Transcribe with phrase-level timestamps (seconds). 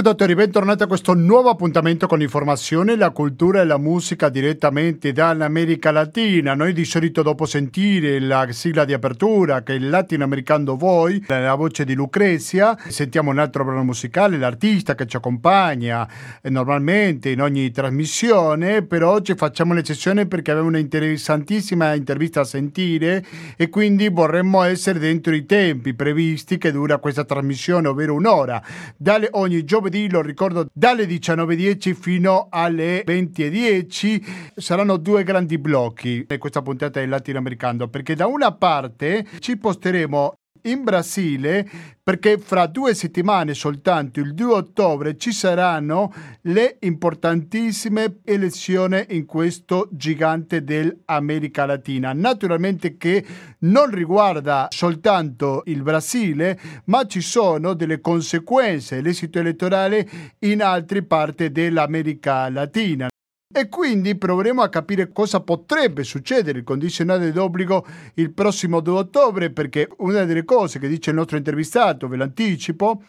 [0.00, 5.90] ascoltatori, bentornati a questo nuovo appuntamento con informazione, la cultura e la musica direttamente dall'America
[5.90, 6.54] Latina.
[6.54, 11.54] Noi di solito dopo sentire la sigla di apertura che è il latinoamericano Voi, la
[11.54, 16.08] voce di Lucrezia, sentiamo un altro brano musicale, l'artista che ci accompagna
[16.40, 23.22] eh, normalmente in ogni trasmissione, però oggi facciamo un'eccezione perché abbiamo un'interessantissima intervista a sentire
[23.54, 28.62] e quindi vorremmo essere dentro i tempi previsti che dura questa trasmissione, ovvero un'ora.
[28.96, 36.38] Dalle ogni giovedì, lo ricordo, dalle 19.10 fino alle 20.10 saranno due grandi blocchi in
[36.38, 41.68] questa puntata del latinoamericano, perché da una parte ci posteremo in Brasile
[42.02, 49.88] perché fra due settimane soltanto, il 2 ottobre, ci saranno le importantissime elezioni in questo
[49.92, 52.12] gigante dell'America Latina.
[52.12, 53.24] Naturalmente che
[53.60, 60.08] non riguarda soltanto il Brasile, ma ci sono delle conseguenze, l'esito elettorale
[60.40, 63.08] in altre parti dell'America Latina.
[63.52, 66.58] E quindi proveremo a capire cosa potrebbe succedere.
[66.58, 67.84] Il condizionale d'obbligo
[68.14, 73.02] il prossimo 2 ottobre, perché una delle cose che dice il nostro intervistato, ve l'anticipo,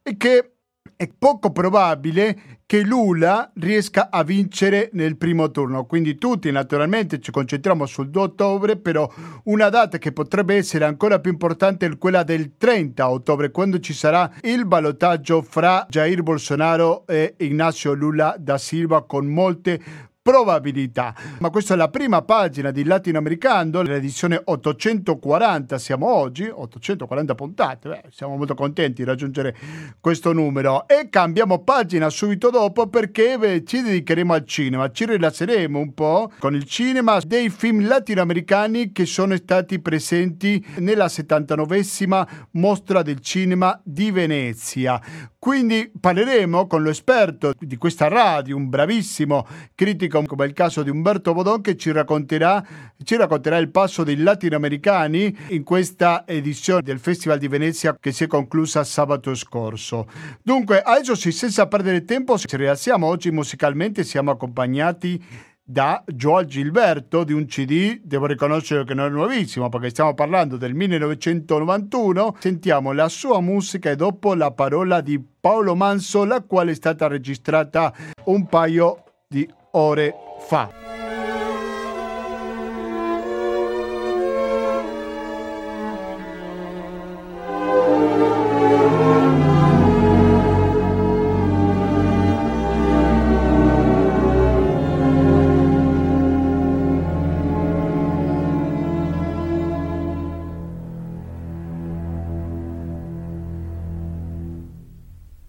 [0.00, 0.57] è che
[0.96, 5.86] è poco probabile che Lula riesca a vincere nel primo turno.
[5.86, 9.10] Quindi tutti naturalmente ci concentriamo sul 2 ottobre, però
[9.44, 13.94] una data che potrebbe essere ancora più importante è quella del 30 ottobre, quando ci
[13.94, 19.80] sarà il ballottaggio fra Jair Bolsonaro e Ignacio Lula da Silva con molte
[20.28, 21.14] probabilità.
[21.38, 28.02] Ma questa è la prima pagina di Latinoamericano, l'edizione 840 siamo oggi, 840 puntate, Beh,
[28.10, 29.56] siamo molto contenti di raggiungere
[29.98, 35.94] questo numero e cambiamo pagina subito dopo perché ci dedicheremo al cinema, ci rilasseremo un
[35.94, 43.20] po' con il cinema dei film latinoamericani che sono stati presenti nella 79esima mostra del
[43.20, 45.00] cinema di Venezia.
[45.38, 51.32] Quindi parleremo con l'esperto di questa radio, un bravissimo critico come il caso di Umberto
[51.32, 52.64] Bodon che ci racconterà,
[53.02, 58.24] ci racconterà il passo dei latinoamericani in questa edizione del Festival di Venezia che si
[58.24, 60.06] è conclusa sabato scorso.
[60.42, 67.34] Dunque, adesso senza perdere tempo, ci rialziamo oggi musicalmente, siamo accompagnati da Joel Gilberto di
[67.34, 73.10] un CD, devo riconoscere che non è nuovissimo perché stiamo parlando del 1991, sentiamo la
[73.10, 77.92] sua musica e dopo la parola di Paolo Manso, la quale è stata registrata
[78.24, 80.14] un paio di ore
[80.48, 80.68] fa.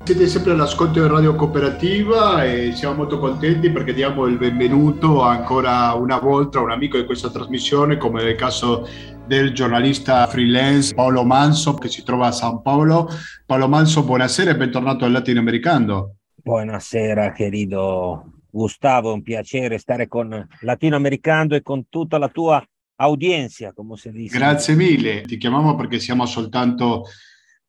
[0.10, 5.94] Siete sempre all'ascolto di Radio Cooperativa e siamo molto contenti perché diamo il benvenuto ancora
[5.94, 8.88] una volta a un amico di questa trasmissione, come nel caso
[9.28, 13.08] del giornalista freelance Paolo Manso che si trova a San Paolo.
[13.46, 16.16] Paolo Manso, buonasera e bentornato al Latinoamericano.
[16.34, 22.60] Buonasera, querido Gustavo, un piacere stare con Latinoamericano e con tutta la tua
[22.96, 24.36] audiencia, come si dice.
[24.36, 27.04] Grazie mille, ti chiamiamo perché siamo soltanto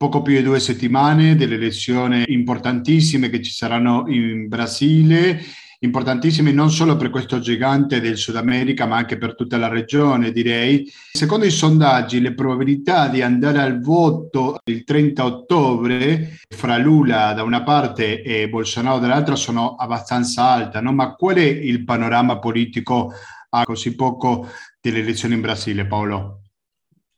[0.00, 5.42] poco più di due settimane delle elezioni importantissime che ci saranno in Brasile,
[5.80, 10.32] importantissime non solo per questo gigante del Sud America, ma anche per tutta la regione,
[10.32, 10.90] direi.
[11.12, 17.42] Secondo i sondaggi, le probabilità di andare al voto il 30 ottobre fra Lula da
[17.42, 20.94] una parte e Bolsonaro dall'altra sono abbastanza alte, no?
[20.94, 23.12] ma qual è il panorama politico
[23.50, 24.48] a così poco
[24.80, 26.39] delle elezioni in Brasile, Paolo?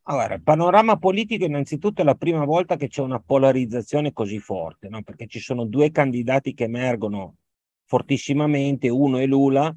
[0.04, 4.88] Allora, il panorama politico innanzitutto è la prima volta che c'è una polarizzazione così forte,
[4.88, 5.02] no?
[5.02, 7.36] perché ci sono due candidati che emergono
[7.84, 9.74] fortissimamente, uno è Lula,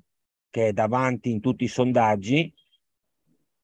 [0.50, 2.52] che è davanti in tutti i sondaggi,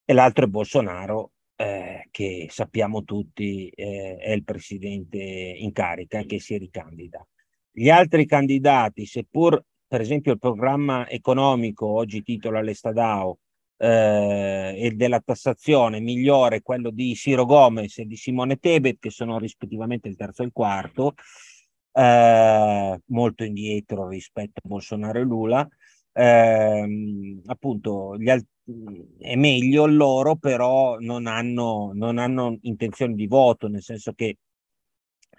[0.06, 6.40] e l'altro è Bolsonaro, eh, che sappiamo tutti eh, è il presidente in carica che
[6.40, 7.26] si ricandida.
[7.72, 13.40] Gli altri candidati, seppur per esempio il programma economico, oggi titola l'Estadao,
[13.82, 19.40] eh, e della tassazione migliore quello di Ciro Gomez e di Simone Tebet, che sono
[19.40, 21.16] rispettivamente il terzo e il quarto,
[21.94, 25.68] eh, molto indietro rispetto a Bolsonaro e Lula.
[26.14, 28.46] Eh, appunto, alt-
[29.18, 34.38] è meglio loro, però non hanno, non hanno intenzione di voto, nel senso che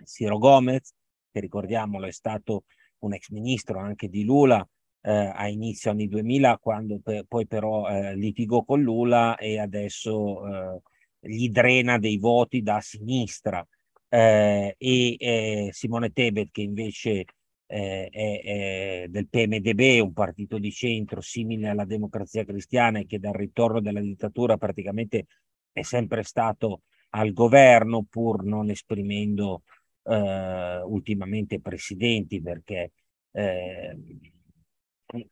[0.05, 0.93] Ciro Gomez,
[1.31, 2.65] che ricordiamolo è stato
[3.00, 4.67] un ex ministro anche di Lula,
[5.03, 10.47] eh, a inizio anni 2000, quando per, poi però eh, litigò con Lula e adesso
[10.47, 10.81] eh,
[11.21, 13.67] gli drena dei voti da sinistra.
[14.09, 17.25] eh, e eh, Simone Tebet che invece
[17.67, 23.19] eh, è, è, del PMDB, un partito di centro simile alla democrazia cristiana e che
[23.19, 25.27] dal ritorno della dittatura praticamente
[25.73, 29.63] è sempre stato al governo pur non esprimendo
[30.05, 32.91] ultimamente presidenti perché
[33.33, 33.97] eh,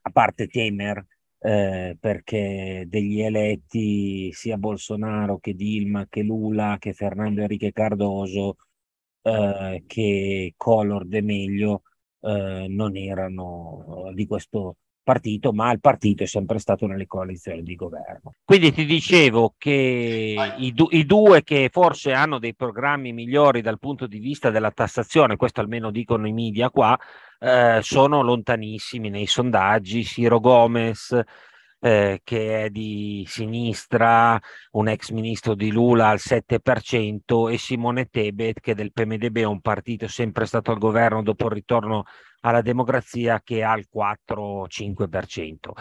[0.02, 1.04] a parte Temer
[1.38, 8.56] eh, perché degli eletti sia Bolsonaro che Dilma che Lula che Fernando Enrique Cardoso
[9.22, 11.82] eh, che Collor De Meglio
[12.20, 17.74] eh, non erano di questo partito, ma il partito è sempre stato nelle coalizioni di
[17.74, 18.34] governo.
[18.44, 23.78] Quindi ti dicevo che i, du- i, due che forse hanno dei programmi migliori dal
[23.78, 26.98] punto di vista della tassazione, questo almeno dicono i media qua,
[27.38, 30.04] eh, sono lontanissimi nei sondaggi.
[30.04, 31.18] Ciro Gomez,
[31.80, 34.38] eh, che è di sinistra,
[34.72, 39.60] un ex ministro di Lula al 7% e Simone Tebet che del PMDB è un
[39.60, 42.04] partito sempre stato al governo dopo il ritorno
[42.40, 45.72] alla democrazia che ha il 4-5%.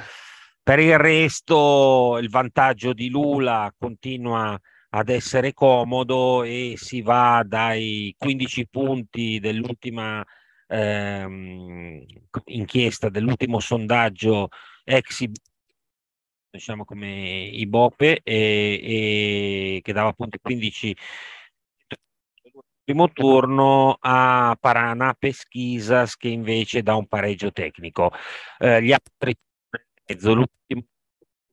[0.64, 4.60] Per il resto il vantaggio di Lula continua
[4.92, 10.24] ad essere comodo e si va dai 15 punti dell'ultima
[10.68, 12.04] ehm,
[12.46, 14.50] inchiesta, dell'ultimo sondaggio
[14.84, 15.26] ex
[16.52, 20.96] diciamo come i Bope e, e che dava appunto 15
[22.90, 28.12] primo turno a Parana Peschisas che invece dà un pareggio tecnico.
[28.58, 29.36] Eh, gli altri
[30.08, 30.86] mezzo, l'ultimo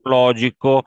[0.03, 0.85] logico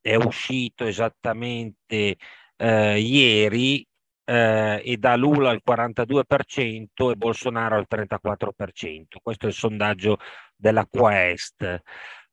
[0.00, 2.16] è uscito esattamente
[2.56, 3.86] eh, ieri
[4.24, 9.18] eh, e da Lula al 42% e Bolsonaro al 34%.
[9.22, 10.18] Questo è il sondaggio
[10.56, 11.82] della Quest.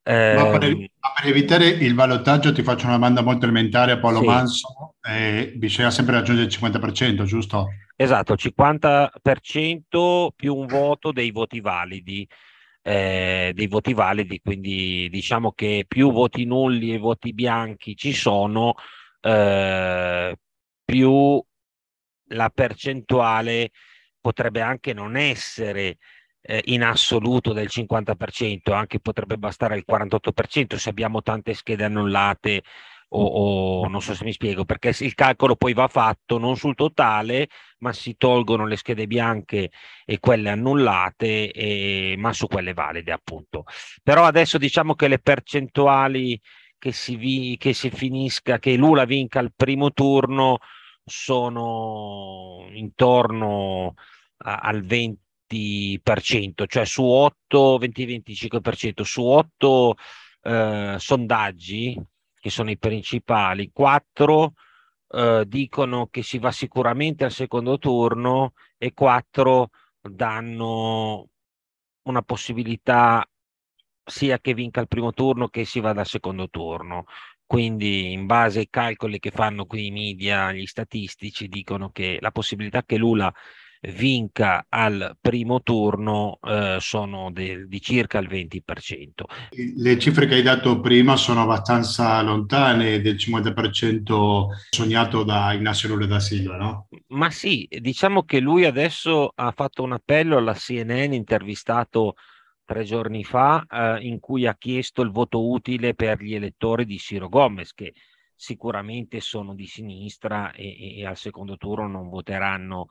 [0.04, 4.20] Ma, per, ehm, per, evitare il ballottaggio ti faccio una domanda molto elementare a Paolo
[4.20, 4.26] sì.
[4.26, 7.68] Manso, eh, bisogna sempre raggiungere il 50%, giusto?
[7.96, 12.28] Esatto, il 50% più un voto dei voti validi.
[12.84, 18.74] Eh, dei voti validi, quindi diciamo che più voti nulli e voti bianchi ci sono,
[19.22, 20.36] eh,
[20.84, 21.44] più
[22.30, 23.70] la percentuale
[24.20, 25.98] potrebbe anche non essere
[26.42, 32.64] eh, in assoluto del 50%, anche potrebbe bastare il 48% se abbiamo tante schede annullate
[33.14, 33.26] o,
[33.84, 37.50] o, non so se mi spiego, perché il calcolo poi va fatto non sul totale,
[37.80, 39.72] ma si tolgono le schede bianche
[40.06, 43.66] e quelle annullate, e, ma su quelle valide appunto.
[44.02, 46.40] Però adesso diciamo che le percentuali
[46.78, 50.60] che si, vi, che si finisca, che Lula vinca il primo turno
[51.04, 53.96] sono intorno
[54.38, 55.20] a, al 20
[55.52, 59.96] 20%, cioè su 8, 20-25%, su 8
[60.44, 62.00] eh, sondaggi,
[62.40, 64.54] che sono i principali, 4
[65.14, 69.70] eh, dicono che si va sicuramente al secondo turno e 4
[70.02, 71.28] danno
[72.04, 73.26] una possibilità
[74.04, 77.06] sia che vinca il primo turno che si vada al secondo turno.
[77.46, 82.32] Quindi, in base ai calcoli che fanno qui i media, gli statistici dicono che la
[82.32, 83.32] possibilità che Lula
[83.82, 89.26] vinca al primo turno eh, sono de- di circa il 20%.
[89.76, 96.06] Le cifre che hai dato prima sono abbastanza lontane del 50% sognato da Ignacio Lula
[96.06, 96.88] da Silva, no?
[97.08, 102.16] Ma sì, diciamo che lui adesso ha fatto un appello alla CNN intervistato
[102.64, 106.98] tre giorni fa eh, in cui ha chiesto il voto utile per gli elettori di
[106.98, 107.94] Ciro Gomez che
[108.34, 112.88] sicuramente sono di sinistra e, e al secondo turno non voteranno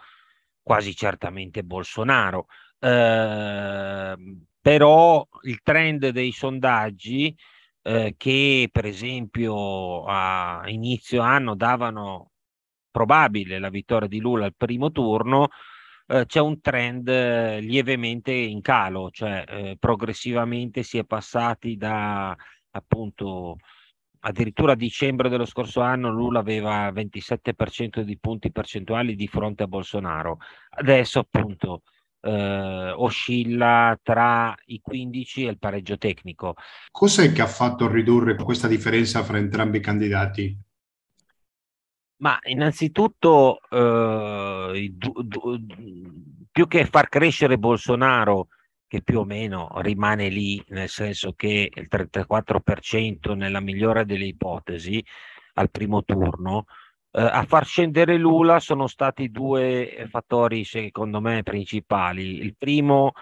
[0.62, 2.46] quasi certamente Bolsonaro.
[2.78, 4.16] Eh,
[4.60, 7.34] però il trend dei sondaggi
[7.82, 12.30] eh, che per esempio a inizio anno davano
[12.90, 15.48] probabile la vittoria di Lula al primo turno,
[16.06, 22.36] eh, c'è un trend eh, lievemente in calo, cioè eh, progressivamente si è passati da
[22.72, 23.56] appunto
[24.20, 29.66] addirittura a dicembre dello scorso anno Lula aveva 27% di punti percentuali di fronte a
[29.66, 30.38] Bolsonaro.
[30.70, 31.82] Adesso appunto
[32.20, 36.54] eh, oscilla tra i 15 e il pareggio tecnico.
[36.90, 40.58] Cos'è che ha fatto ridurre questa differenza fra entrambi i candidati?
[42.16, 45.66] Ma innanzitutto eh, du- du-
[46.50, 48.48] più che far crescere Bolsonaro
[48.90, 55.00] che più o meno rimane lì, nel senso che il 34% nella migliore delle ipotesi
[55.54, 56.64] al primo turno,
[57.12, 62.38] eh, a far scendere Lula sono stati due fattori, secondo me, principali.
[62.40, 63.12] Il primo,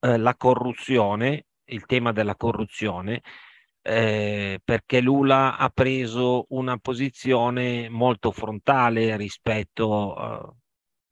[0.00, 3.22] eh, la corruzione, il tema della corruzione,
[3.80, 10.58] eh, perché Lula ha preso una posizione molto frontale rispetto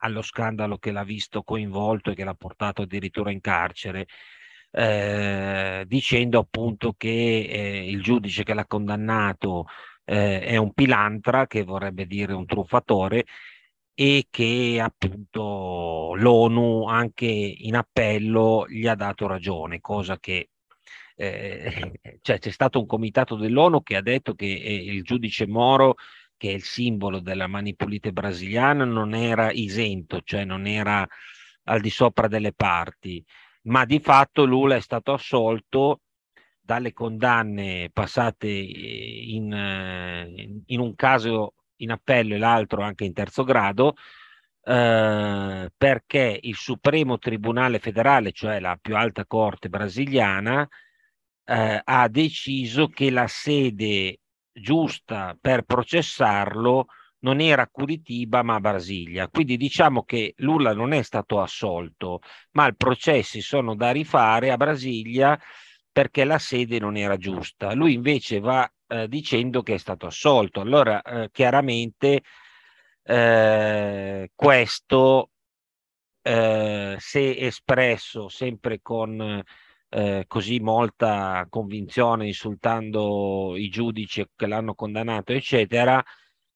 [0.04, 4.06] allo scandalo che l'ha visto coinvolto e che l'ha portato addirittura in carcere,
[4.70, 9.66] eh, dicendo appunto che eh, il giudice che l'ha condannato
[10.04, 13.25] eh, è un pilantra, che vorrebbe dire un truffatore,
[13.94, 20.50] e che appunto l'ONU anche in appello gli ha dato ragione, cosa che
[21.16, 21.92] eh,
[22.23, 25.96] cioè c'è stato un comitato dell'ONU che ha detto che eh, il giudice Moro,
[26.45, 31.09] che è il simbolo della manipulite brasiliana, non era isento, cioè non era
[31.65, 33.25] al di sopra delle parti,
[33.63, 36.03] ma di fatto Lula è stato assolto
[36.61, 43.15] dalle condanne passate eh, in, eh, in un caso in appello e l'altro anche in
[43.15, 43.95] terzo grado,
[44.65, 50.69] eh, perché il Supremo Tribunale Federale, cioè la più alta corte brasiliana,
[51.47, 54.19] eh, ha deciso che la sede
[54.54, 56.87] giusta per processarlo
[57.20, 59.28] non era Curitiba ma Brasilia.
[59.28, 62.20] Quindi diciamo che Lula non è stato assolto,
[62.52, 65.38] ma i processi sono da rifare a Brasilia
[65.90, 67.73] perché la sede non era giusta.
[67.73, 70.61] Lui invece va eh, dicendo che è stato assolto.
[70.61, 72.23] Allora, eh, chiaramente
[73.02, 75.30] eh, questo,
[76.23, 79.42] eh, se espresso sempre con
[79.95, 86.03] eh, così molta convinzione, insultando i giudici che l'hanno condannato, eccetera,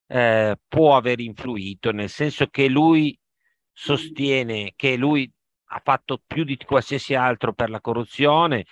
[0.09, 3.16] eh, può aver influito, nel senso che lui
[3.73, 5.30] sostiene che lui
[5.71, 8.66] ha fatto più di qualsiasi altro per la corruzione,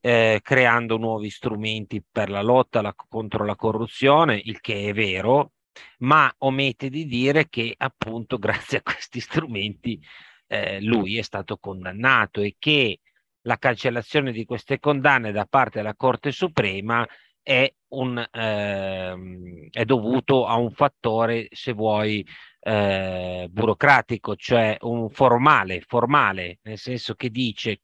[0.00, 5.52] eh, creando nuovi strumenti per la lotta la, contro la corruzione, il che è vero,
[5.98, 10.00] ma omette di dire che appunto grazie a questi strumenti
[10.46, 13.00] eh, lui è stato condannato e che
[13.46, 17.06] la cancellazione di queste condanne da parte della Corte Suprema
[17.42, 22.26] è, un, ehm, è dovuto a un fattore, se vuoi,
[22.60, 27.82] eh, burocratico, cioè un formale, formale, nel senso che dice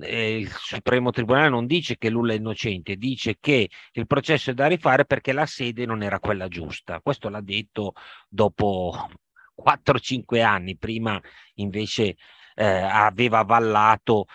[0.00, 4.54] eh, il Supremo Tribunale non dice che Lula è innocente, dice che il processo è
[4.54, 7.00] da rifare perché la sede non era quella giusta.
[7.00, 7.92] Questo l'ha detto
[8.28, 9.08] dopo
[9.54, 11.20] 4-5 anni, prima
[11.54, 12.16] invece
[12.54, 14.26] eh, aveva avallato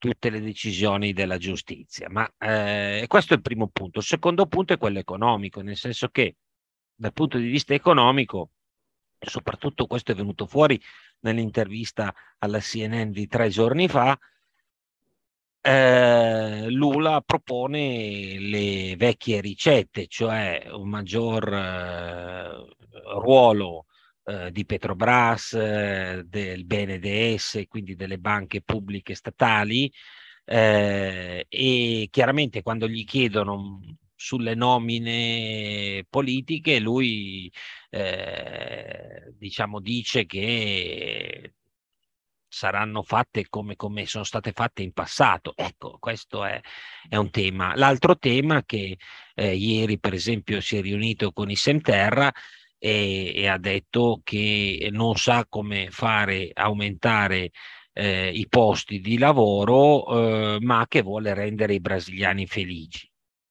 [0.00, 2.08] tutte le decisioni della giustizia.
[2.08, 3.98] Ma eh, questo è il primo punto.
[4.00, 6.36] Il secondo punto è quello economico, nel senso che
[6.94, 8.50] dal punto di vista economico,
[9.18, 10.80] soprattutto questo è venuto fuori
[11.20, 14.18] nell'intervista alla CNN di tre giorni fa,
[15.60, 22.74] eh, Lula propone le vecchie ricette, cioè un maggior eh,
[23.20, 23.84] ruolo
[24.24, 29.92] eh, di Petrobras, eh, del BNDS, quindi delle banche pubbliche statali,
[30.44, 33.80] eh, e chiaramente quando gli chiedono
[34.14, 37.50] sulle nomine politiche, lui
[37.90, 41.54] eh, diciamo dice che
[42.50, 45.54] saranno fatte come, come, sono state fatte in passato.
[45.56, 46.60] Ecco, questo è,
[47.08, 47.74] è un tema.
[47.76, 48.98] L'altro tema che
[49.34, 52.30] eh, ieri, per esempio, si è riunito con i Semterra
[52.80, 57.50] e, e ha detto che non sa come fare aumentare
[57.92, 63.10] eh, i posti di lavoro, eh, ma che vuole rendere i brasiliani felici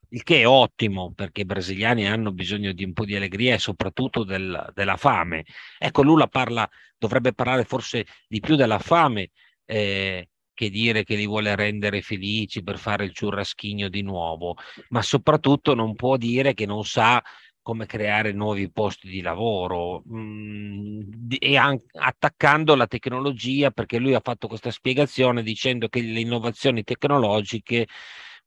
[0.09, 3.59] il che è ottimo perché i brasiliani hanno bisogno di un po' di allegria e
[3.59, 5.45] soprattutto del, della fame.
[5.77, 6.67] Ecco, Lula parla,
[6.97, 9.29] dovrebbe parlare forse di più della fame
[9.65, 14.55] eh, che dire che li vuole rendere felici per fare il ciurraschigno di nuovo,
[14.89, 17.23] ma soprattutto non può dire che non sa
[17.61, 21.01] come creare nuovi posti di lavoro mh, mm,
[21.39, 26.83] e an- attaccando la tecnologia perché lui ha fatto questa spiegazione dicendo che le innovazioni
[26.83, 27.87] tecnologiche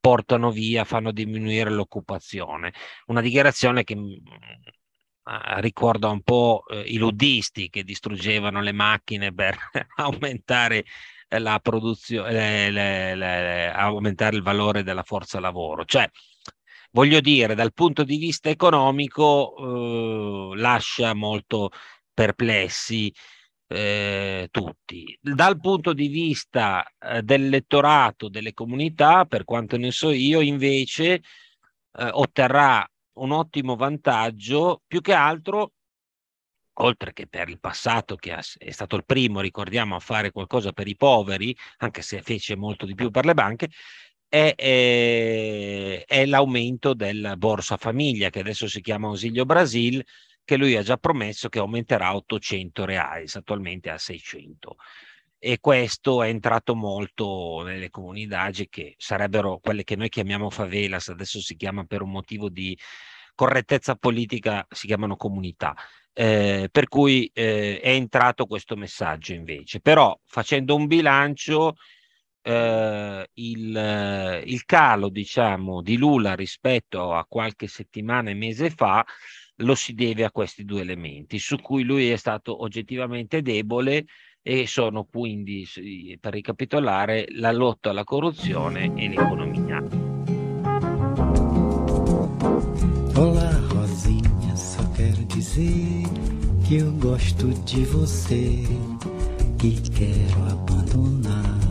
[0.00, 2.72] portano via, fanno diminuire l'occupazione.
[3.06, 4.14] Una dichiarazione che mm,
[5.60, 9.56] ricorda un po' eh, i luddisti che distruggevano le macchine per
[9.96, 10.84] aumentare
[11.28, 12.68] la produzione,
[13.72, 15.84] aumentare il valore della forza lavoro.
[15.84, 16.08] Cioè,
[16.92, 21.70] voglio dire, dal punto di vista economico, eh, lascia molto
[22.12, 23.12] perplessi
[23.66, 25.18] eh, tutti.
[25.20, 31.22] Dal punto di vista eh, dell'elettorato, delle comunità, per quanto ne so io, invece eh,
[32.12, 35.72] otterrà un ottimo vantaggio, più che altro,
[36.74, 40.88] oltre che per il passato, che è stato il primo, ricordiamo, a fare qualcosa per
[40.88, 43.68] i poveri, anche se fece molto di più per le banche,
[44.32, 50.02] è, è, è l'aumento del Borsa Famiglia, che adesso si chiama Ausilio Brasil,
[50.42, 54.76] che lui ha già promesso che aumenterà a 800 reais, attualmente a 600.
[55.38, 61.38] E questo è entrato molto nelle comunità che sarebbero quelle che noi chiamiamo favelas, adesso
[61.42, 62.76] si chiama per un motivo di
[63.34, 65.74] correttezza politica, si chiamano comunità.
[66.14, 69.80] Eh, per cui eh, è entrato questo messaggio invece.
[69.80, 71.74] Però facendo un bilancio,
[72.42, 79.04] eh, il, il, calo diciamo, di Lula rispetto a qualche settimana e mese fa
[79.56, 84.06] lo si deve a questi due elementi, su cui lui è stato oggettivamente debole
[84.42, 85.66] e sono quindi,
[86.20, 89.78] per ricapitolare, la lotta alla corruzione e l'economia.
[93.14, 96.02] Olá, Rosinha, só quero dizer
[96.66, 98.66] que eu gosto de você,
[99.60, 101.61] que quero abandonar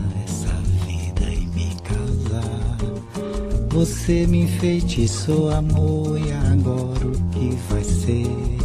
[3.72, 8.61] Você me enfeitiçou, amor, e agora o que vai ser?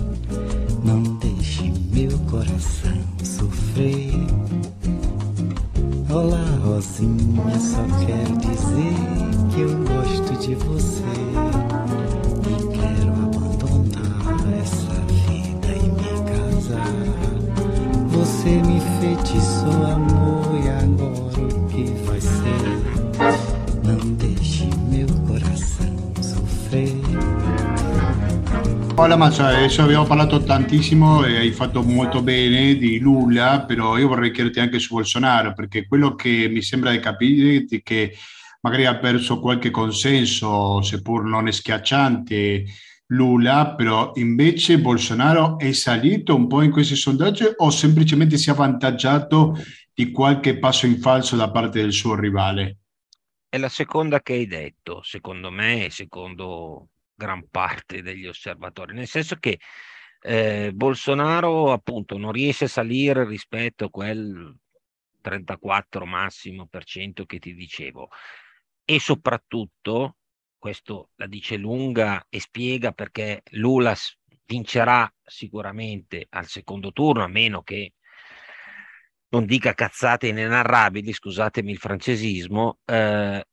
[29.17, 34.29] Massa, adesso abbiamo parlato tantissimo e hai fatto molto bene di Lula, però io vorrei
[34.29, 38.15] chiederti anche su Bolsonaro, perché quello che mi sembra di capire è che
[38.61, 42.65] magari ha perso qualche consenso, seppur non è schiacciante,
[43.07, 48.51] Lula, però invece Bolsonaro è salito un po' in questi sondaggi o semplicemente si è
[48.51, 49.57] avvantaggiato
[49.95, 52.77] di qualche passo in falso da parte del suo rivale?
[53.49, 59.37] È la seconda che hai detto, secondo me, secondo gran parte degli osservatori, nel senso
[59.37, 59.59] che
[60.21, 64.55] eh, Bolsonaro appunto non riesce a salire rispetto a quel
[65.21, 68.09] 34 massimo per cento che ti dicevo.
[68.85, 70.17] E soprattutto
[70.57, 73.95] questo la dice lunga e spiega perché Lula
[74.45, 77.93] vincerà sicuramente al secondo turno a meno che
[79.29, 83.43] non dica cazzate inenarrabili, scusatemi il francesismo, eh,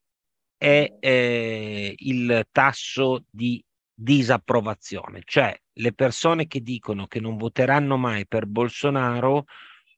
[0.65, 8.25] è eh, il tasso di disapprovazione, cioè le persone che dicono che non voteranno mai
[8.25, 9.43] per Bolsonaro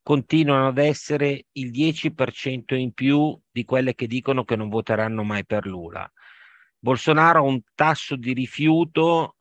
[0.04, 5.46] continuano ad essere il 10% in più di quelle che dicono che non voteranno mai
[5.46, 6.12] per Lula.
[6.78, 9.38] Bolsonaro ha un tasso di rifiuto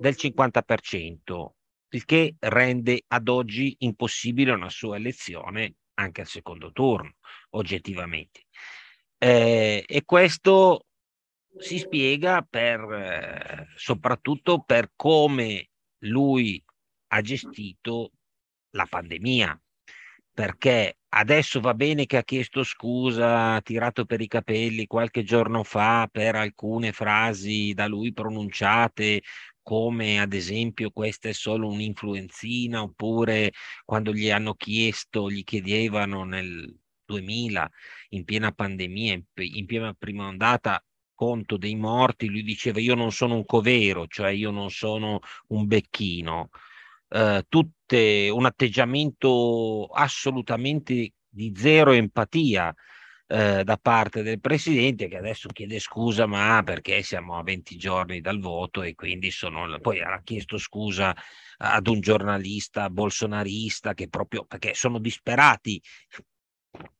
[0.00, 1.46] del 50%,
[1.90, 7.16] il che rende ad oggi impossibile una sua elezione anche al secondo turno,
[7.50, 8.46] oggettivamente.
[9.24, 10.86] Eh, e questo
[11.56, 15.68] si spiega per, eh, soprattutto per come
[16.06, 16.60] lui
[17.12, 18.10] ha gestito
[18.70, 19.56] la pandemia,
[20.32, 25.62] perché adesso va bene che ha chiesto scusa, ha tirato per i capelli qualche giorno
[25.62, 29.22] fa per alcune frasi da lui pronunciate,
[29.62, 33.52] come ad esempio questa è solo un'influenzina, oppure
[33.84, 36.81] quando gli hanno chiesto, gli chiedevano nel
[37.12, 37.70] 2000
[38.10, 40.82] in piena pandemia, in piena prima ondata,
[41.14, 45.66] conto dei morti, lui diceva io non sono un covero, cioè io non sono un
[45.66, 46.48] becchino.
[47.08, 52.74] Eh, tutte un atteggiamento assolutamente di zero empatia
[53.32, 58.20] eh, da parte del presidente che adesso chiede scusa ma perché siamo a 20 giorni
[58.20, 61.16] dal voto e quindi sono poi ha chiesto scusa
[61.56, 65.80] ad un giornalista bolsonarista che proprio perché sono disperati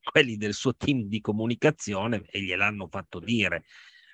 [0.03, 3.65] quelli del suo team di comunicazione e gliel'hanno fatto dire.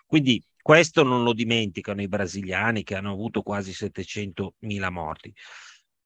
[0.07, 5.35] Quindi questo non lo dimenticano i brasiliani che hanno avuto quasi 700.000 morti.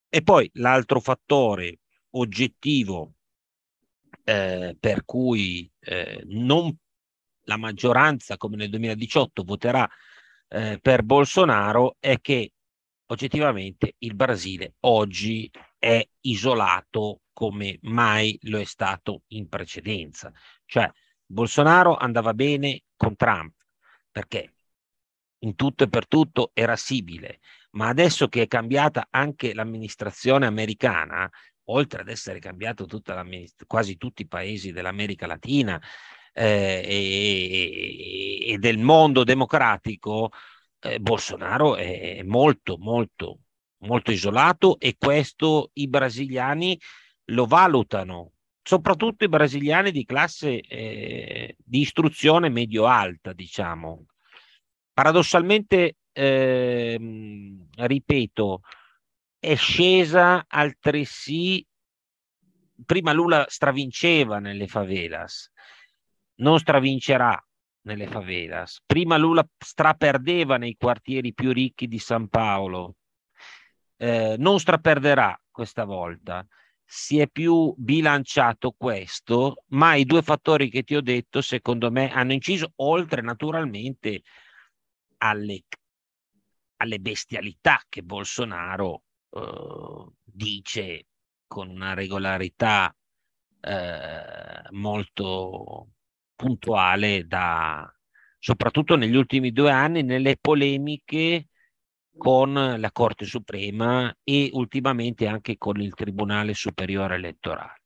[0.08, 3.14] E poi l'altro fattore oggettivo
[4.24, 6.74] eh, per cui eh, non
[7.46, 9.88] la maggioranza come nel 2018 voterà
[10.48, 12.52] eh, per Bolsonaro è che
[13.06, 15.50] oggettivamente il Brasile oggi
[15.82, 20.32] è isolato come mai lo è stato in precedenza.
[20.64, 20.88] Cioè,
[21.26, 23.52] Bolsonaro andava bene con Trump
[24.08, 24.54] perché
[25.40, 27.40] in tutto e per tutto era simile,
[27.72, 31.28] ma adesso che è cambiata anche l'amministrazione americana,
[31.64, 32.86] oltre ad essere cambiato
[33.66, 35.82] quasi tutti i paesi dell'America Latina
[36.32, 40.30] eh, e, e, del mondo democratico,
[40.78, 43.40] eh, Bolsonaro è molto, molto,
[43.82, 46.78] molto isolato e questo i brasiliani
[47.26, 54.06] lo valutano, soprattutto i brasiliani di classe eh, di istruzione medio-alta, diciamo.
[54.92, 56.98] Paradossalmente, eh,
[57.76, 58.60] ripeto,
[59.38, 61.66] è scesa altresì,
[62.84, 65.50] prima Lula stravinceva nelle favelas,
[66.36, 67.42] non stravincerà
[67.82, 68.80] nelle favelas.
[68.84, 72.96] Prima Lula straperdeva nei quartieri più ricchi di San Paolo,
[74.02, 76.44] eh, non straperderà questa volta.
[76.84, 82.10] Si è più bilanciato questo, ma i due fattori che ti ho detto, secondo me,
[82.10, 84.22] hanno inciso, oltre naturalmente
[85.18, 85.62] alle,
[86.78, 91.06] alle bestialità che Bolsonaro eh, dice
[91.46, 92.92] con una regolarità
[93.60, 95.90] eh, molto
[96.34, 97.88] puntuale da
[98.36, 101.46] soprattutto negli ultimi due anni nelle polemiche
[102.16, 107.80] con la Corte Suprema e ultimamente anche con il Tribunale Superiore Elettorale.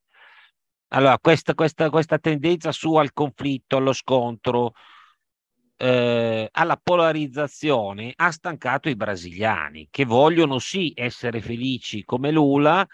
[0.89, 4.73] Allora, questa, questa, questa tendenza su al conflitto, allo scontro,
[5.77, 12.85] eh, alla polarizzazione ha stancato i brasiliani che vogliono sì essere felici come Lula,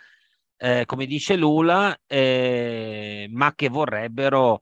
[0.57, 4.59] eh, come dice Lula, eh, ma che vorrebbero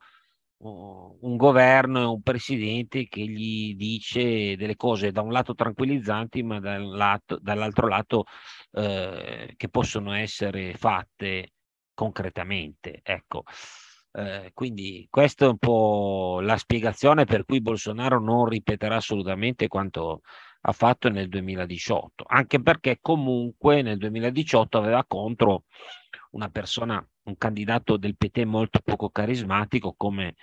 [0.68, 6.60] un governo e un presidente che gli dice delle cose da un lato tranquillizzanti, ma
[6.60, 8.24] dal lato, dall'altro lato
[8.72, 11.52] eh, che possono essere fatte
[11.94, 13.00] concretamente.
[13.02, 13.44] Ecco.
[14.14, 20.20] Eh, quindi questa è un po' la spiegazione per cui Bolsonaro non ripeterà assolutamente quanto
[20.64, 25.64] ha fatto nel 2018, anche perché comunque nel 2018 aveva contro
[26.32, 30.34] una persona, un candidato del PT molto poco carismatico come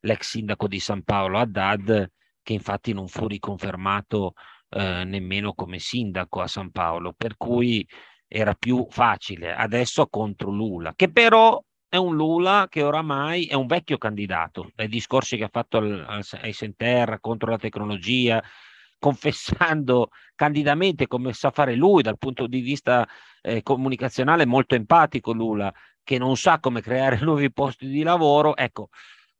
[0.00, 2.10] l'ex sindaco di San Paolo Haddad,
[2.42, 4.34] che infatti non fu riconfermato
[4.70, 7.86] eh, nemmeno come sindaco a San Paolo, per cui
[8.26, 13.66] era più facile adesso contro Lula, che però è un Lula che oramai è un
[13.66, 18.42] vecchio candidato, dai discorsi che ha fatto al, al, ai Senterra contro la tecnologia,
[18.98, 23.08] confessando candidamente come sa fare lui dal punto di vista
[23.40, 25.72] eh, comunicazionale molto empatico Lula,
[26.08, 28.88] che non sa come creare nuovi posti di lavoro, ecco,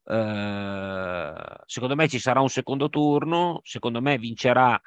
[0.04, 4.78] eh, secondo me ci sarà un secondo turno, secondo me vincerà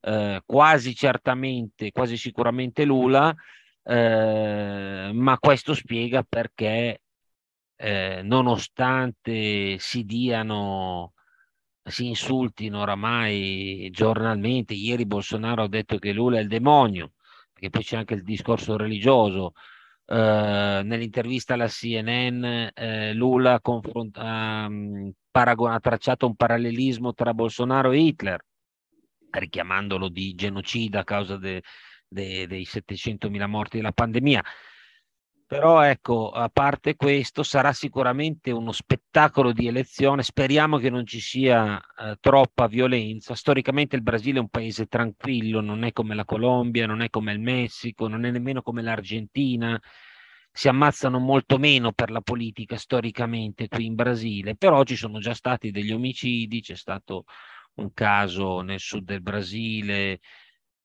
[0.00, 3.34] eh, quasi certamente, quasi sicuramente Lula,
[3.82, 7.02] eh, ma questo spiega perché
[7.76, 11.12] eh, nonostante si diano
[11.82, 14.72] si insultino oramai giornalmente.
[14.72, 17.12] Ieri Bolsonaro ha detto che Lula è il demonio,
[17.52, 19.52] perché poi c'è anche il discorso religioso.
[20.06, 27.90] Uh, nell'intervista alla CNN uh, Lula confront- um, paragon- ha tracciato un parallelismo tra Bolsonaro
[27.92, 28.44] e Hitler,
[29.30, 31.62] richiamandolo di genocida a causa de-
[32.06, 34.44] de- dei 700.000 morti della pandemia.
[35.54, 40.24] Però ecco, a parte questo, sarà sicuramente uno spettacolo di elezione.
[40.24, 43.36] Speriamo che non ci sia eh, troppa violenza.
[43.36, 47.30] Storicamente il Brasile è un paese tranquillo, non è come la Colombia, non è come
[47.32, 49.80] il Messico, non è nemmeno come l'Argentina.
[50.50, 55.34] Si ammazzano molto meno per la politica storicamente qui in Brasile, però ci sono già
[55.34, 57.26] stati degli omicidi, c'è stato
[57.74, 60.18] un caso nel sud del Brasile,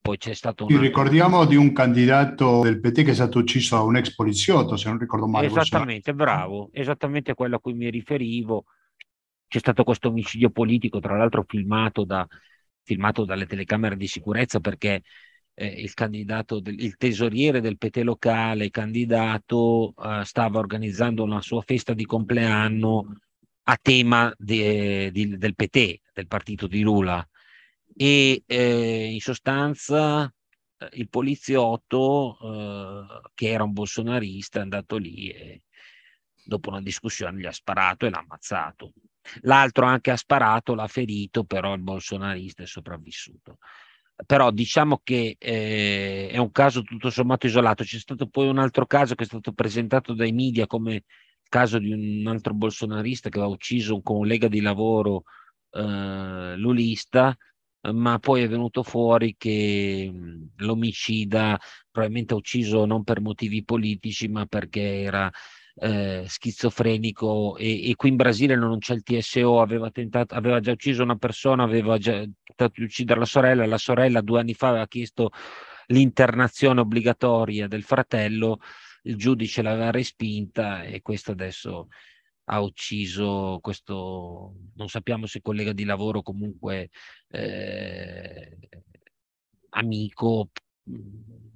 [0.01, 0.79] poi c'è stato un...
[0.79, 4.89] ricordiamo di un candidato del PT che è stato ucciso da un ex poliziotto, se
[4.89, 5.47] non ricordo male.
[5.47, 8.65] Esattamente, bravo, esattamente quello a cui mi riferivo.
[9.47, 12.25] C'è stato questo omicidio politico, tra l'altro filmato, da,
[12.83, 15.01] filmato dalle telecamere di sicurezza perché
[15.55, 21.61] eh, il candidato, del, il tesoriere del PT locale, candidato, eh, stava organizzando una sua
[21.61, 23.17] festa di compleanno
[23.63, 27.27] a tema de, di, del PT, del partito di Lula
[27.95, 30.31] e eh, in sostanza
[30.77, 35.63] eh, il poliziotto eh, che era un bolsonarista è andato lì e
[36.45, 38.93] dopo una discussione gli ha sparato e l'ha ammazzato.
[39.41, 43.57] L'altro anche ha sparato, l'ha ferito, però il bolsonarista è sopravvissuto.
[44.25, 47.83] Però diciamo che eh, è un caso tutto sommato isolato.
[47.83, 51.03] C'è stato poi un altro caso che è stato presentato dai media come
[51.47, 55.23] caso di un altro bolsonarista che aveva ucciso un collega di lavoro
[55.71, 57.35] eh, lulista
[57.93, 60.11] ma poi è venuto fuori che
[60.57, 65.31] l'omicida probabilmente ha ucciso non per motivi politici, ma perché era
[65.81, 70.71] eh, schizofrenico e, e, qui in Brasile non c'è il TSO, aveva, tentato, aveva già
[70.71, 74.69] ucciso una persona, aveva già tentato di uccidere la sorella, la sorella due anni fa
[74.69, 75.31] aveva chiesto
[75.87, 78.59] l'internazione obbligatoria del fratello,
[79.03, 81.87] il giudice l'aveva respinta e questo adesso
[82.51, 86.89] ha ucciso questo, non sappiamo se collega di lavoro, comunque
[87.29, 88.57] eh,
[89.69, 90.49] amico,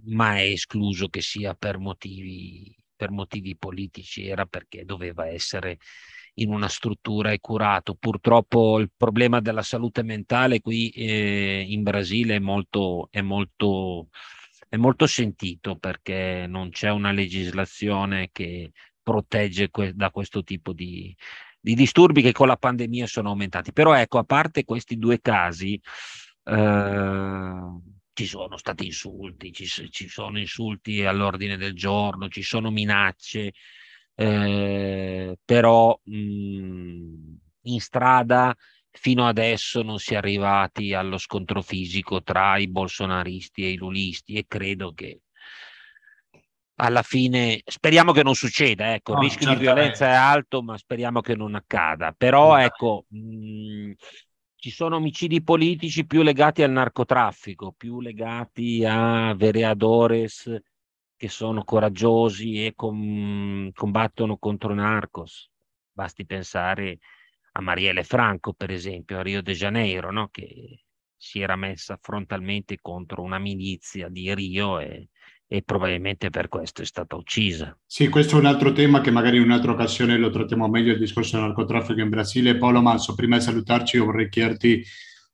[0.06, 5.80] ma è escluso che sia per motivi, per motivi politici, era perché doveva essere
[6.36, 7.96] in una struttura e curato.
[7.96, 14.10] Purtroppo il problema della salute mentale qui eh, in Brasile è molto, è molto,
[14.70, 18.72] è molto sentito perché non c'è una legislazione che
[19.04, 21.16] protegge que- da questo tipo di,
[21.60, 23.74] di, disturbi che con la pandemia sono aumentati.
[23.74, 25.80] Però ecco, a parte questi due casi,
[26.46, 27.54] eh,
[28.14, 33.54] ci sono stati insulti, ci, ci sono insulti all'ordine del giorno, ci sono minacce,
[34.16, 38.56] eh, però mh, in strada
[38.92, 44.36] fino adesso non si è arrivati allo scontro fisico tra i bolsonaristi e i lulisti
[44.36, 45.22] e credo che
[46.76, 49.74] alla fine speriamo che non succeda, ecco, no, il rischio certamente.
[49.74, 52.14] di violenza è alto, ma speriamo che non accada.
[52.14, 53.92] Però ecco, mh,
[54.56, 60.50] ci sono omicidi politici più legati al narcotraffico, più legati a vereadores
[61.16, 65.50] che sono coraggiosi e com- combattono contro narcos.
[65.92, 66.98] Basti pensare
[67.54, 70.30] a Marielle Franco, per esempio, a Rio de Janeiro, no?
[70.30, 70.84] che
[71.16, 75.10] si era messa frontalmente contro una milizia di Rio e,
[75.48, 77.78] e probabilmente per questo è stata uccisa.
[77.86, 81.00] Sì, questo è un altro tema che magari in un'altra occasione lo trattiamo meglio, il
[81.00, 82.58] discorso del narcotraffico in Brasile.
[82.58, 84.84] Paolo Manso, prima di salutarci vorrei chiederti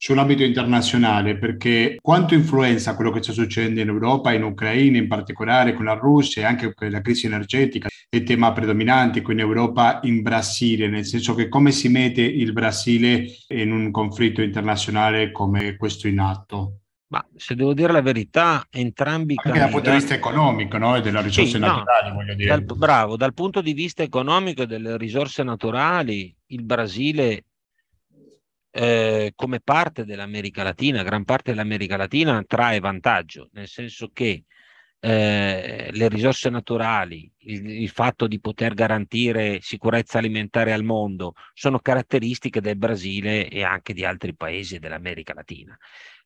[0.01, 5.73] sull'ambito internazionale, perché quanto influenza quello che sta succedendo in Europa, in Ucraina in particolare,
[5.73, 9.99] con la Russia e anche con la crisi energetica, è tema predominante qui in Europa,
[10.03, 15.75] in Brasile, nel senso che come si mette il Brasile in un conflitto internazionale come
[15.75, 16.79] questo in atto?
[17.09, 19.71] Ma se devo dire la verità, entrambi Anche candidati...
[19.71, 20.95] dal punto di vista economico no?
[20.95, 22.49] e delle risorse sì, naturali, no, voglio dire.
[22.49, 27.45] Dal, bravo, dal punto di vista economico e delle risorse naturali, il Brasile,
[28.69, 34.43] eh, come parte dell'America Latina, gran parte dell'America Latina, trae vantaggio, nel senso che
[34.99, 41.79] eh, le risorse naturali, il, il, fatto di poter garantire sicurezza alimentare al mondo, sono
[41.79, 45.75] caratteristiche del Brasile e anche di altri paesi dell'America Latina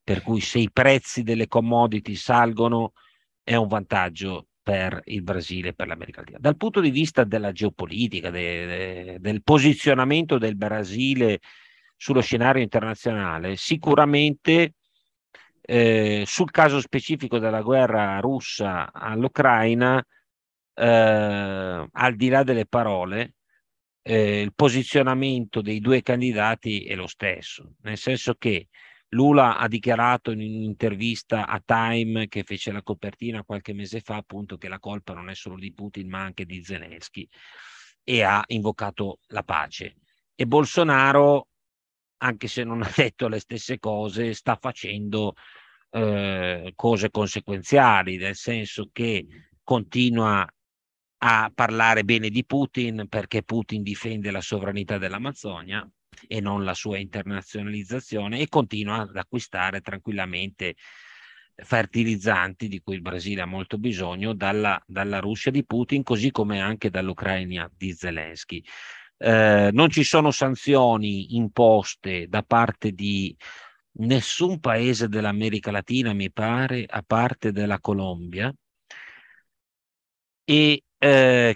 [0.03, 2.93] per cui se i prezzi delle commodity salgono
[3.41, 6.39] è un vantaggio per il Brasile e per l'America Latina.
[6.39, 11.39] Dal punto di vista della geopolitica, de, de, del posizionamento del Brasile
[11.95, 14.75] sullo scenario internazionale, sicuramente
[15.61, 20.05] eh, sul caso specifico della guerra russa all'Ucraina,
[20.73, 23.35] eh, al di là delle parole,
[24.01, 28.67] eh, il posizionamento dei due candidati è lo stesso, nel senso che
[29.13, 34.57] Lula ha dichiarato in un'intervista a Time che fece la copertina qualche mese fa appunto
[34.57, 37.27] che la colpa non è solo di Putin ma anche di Zelensky
[38.03, 39.95] e ha invocato la pace.
[40.35, 41.47] E Bolsonaro,
[42.17, 45.35] anche se non ha detto le stesse cose, sta facendo
[45.91, 49.25] eh, cose conseguenziali, nel senso che
[49.63, 50.45] continua
[51.25, 55.89] a parlare bene di Putin perché Putin difende la sovranità dell'Amazzonia
[56.27, 60.75] e non la sua internazionalizzazione e continua ad acquistare tranquillamente
[61.55, 66.59] fertilizzanti di cui il Brasile ha molto bisogno dalla, dalla Russia di Putin così come
[66.61, 68.63] anche dall'Ucraina di Zelensky.
[69.17, 73.35] Eh, non ci sono sanzioni imposte da parte di
[73.99, 78.53] nessun paese dell'America Latina, mi pare, a parte della Colombia,
[80.45, 81.55] e eh,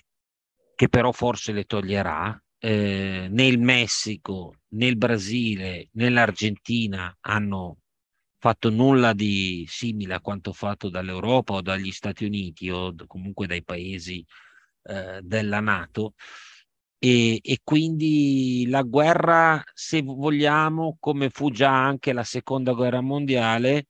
[0.76, 7.78] che però forse le toglierà, eh, né il Messico, né il Brasile, né l'Argentina hanno
[8.40, 13.64] fatto nulla di simile a quanto fatto dall'Europa o dagli Stati Uniti o comunque dai
[13.64, 14.26] paesi
[14.84, 16.14] eh, della Nato.
[17.00, 23.86] E, e, quindi la guerra, se vogliamo, come fu già anche la seconda guerra mondiale,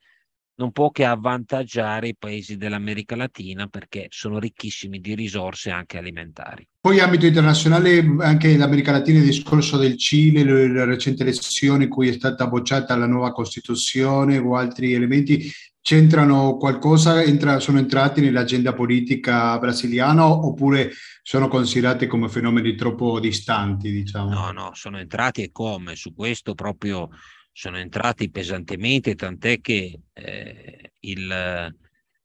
[0.58, 6.68] non può che avvantaggiare i paesi dell'America Latina perché sono ricchissimi di risorse anche alimentari.
[6.80, 11.90] Poi ambito internazionale, anche l'America Latina, il discorso del Cile, le, le recenti elezioni in
[11.90, 18.20] cui è stata bocciata la nuova Costituzione o altri elementi, c'entrano qualcosa, entra, sono entrati
[18.20, 20.92] nell'agenda politica brasiliana oppure
[21.22, 24.30] sono considerati come fenomeni troppo distanti, diciamo?
[24.30, 27.10] No, no, sono entrati e come, su questo proprio
[27.58, 31.76] sono entrati pesantemente, tant'è che eh, il,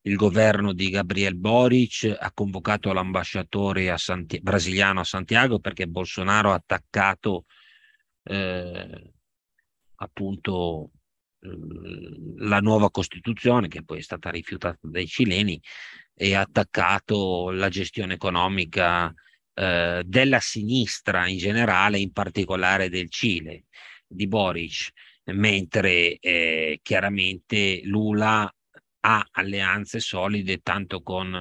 [0.03, 6.53] il, governo di Gabriel Boric ha convocato l'ambasciatore a Santi- brasiliano a Santiago perché Bolsonaro
[6.53, 7.47] ha attaccato
[8.25, 9.13] eh,
[9.95, 10.91] appunto
[12.37, 15.59] la nuova Costituzione che poi è stata rifiutata dai cileni
[16.13, 19.11] e ha attaccato la gestione economica
[19.55, 23.65] eh, della sinistra in generale, in particolare del Cile,
[24.07, 24.93] di Boric
[25.33, 28.53] mentre eh, chiaramente Lula
[29.05, 31.41] ha alleanze solide tanto con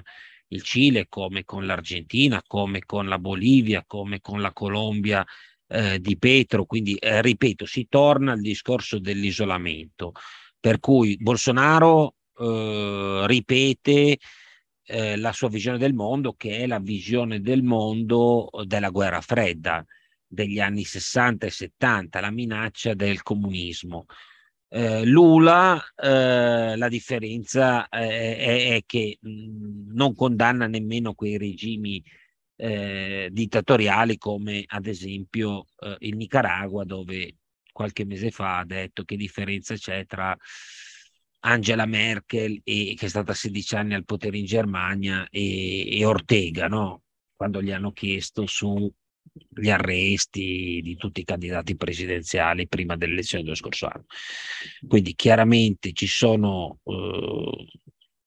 [0.50, 5.26] il Cile come con l'Argentina, come con la Bolivia, come con la Colombia
[5.68, 6.66] eh, di Petro.
[6.66, 10.12] Quindi, eh, ripeto, si torna al discorso dell'isolamento,
[10.60, 14.18] per cui Bolsonaro eh, ripete
[14.84, 19.86] eh, la sua visione del mondo, che è la visione del mondo della guerra fredda
[20.32, 24.06] degli anni 60 e 70, la minaccia del comunismo.
[24.70, 32.02] eh, Lula, eh, la differenza è, è, è che mh, non condanna nemmeno quei regimi
[32.56, 37.38] eh, dittatoriali come ad esempio eh, il Nicaragua, dove
[37.72, 40.38] qualche mese fa ha detto che differenza c'è tra
[41.44, 46.68] Angela Merkel, e, che è stata 16 anni al potere in Germania, e, e Ortega,
[46.68, 47.04] no?
[47.36, 48.46] quando gli hanno chiesto
[49.54, 54.06] sugli arresti di tutti i candidati presidenziali prima delle elezioni dello scorso anno.
[54.88, 57.68] Quindi chiaramente ci sono eh,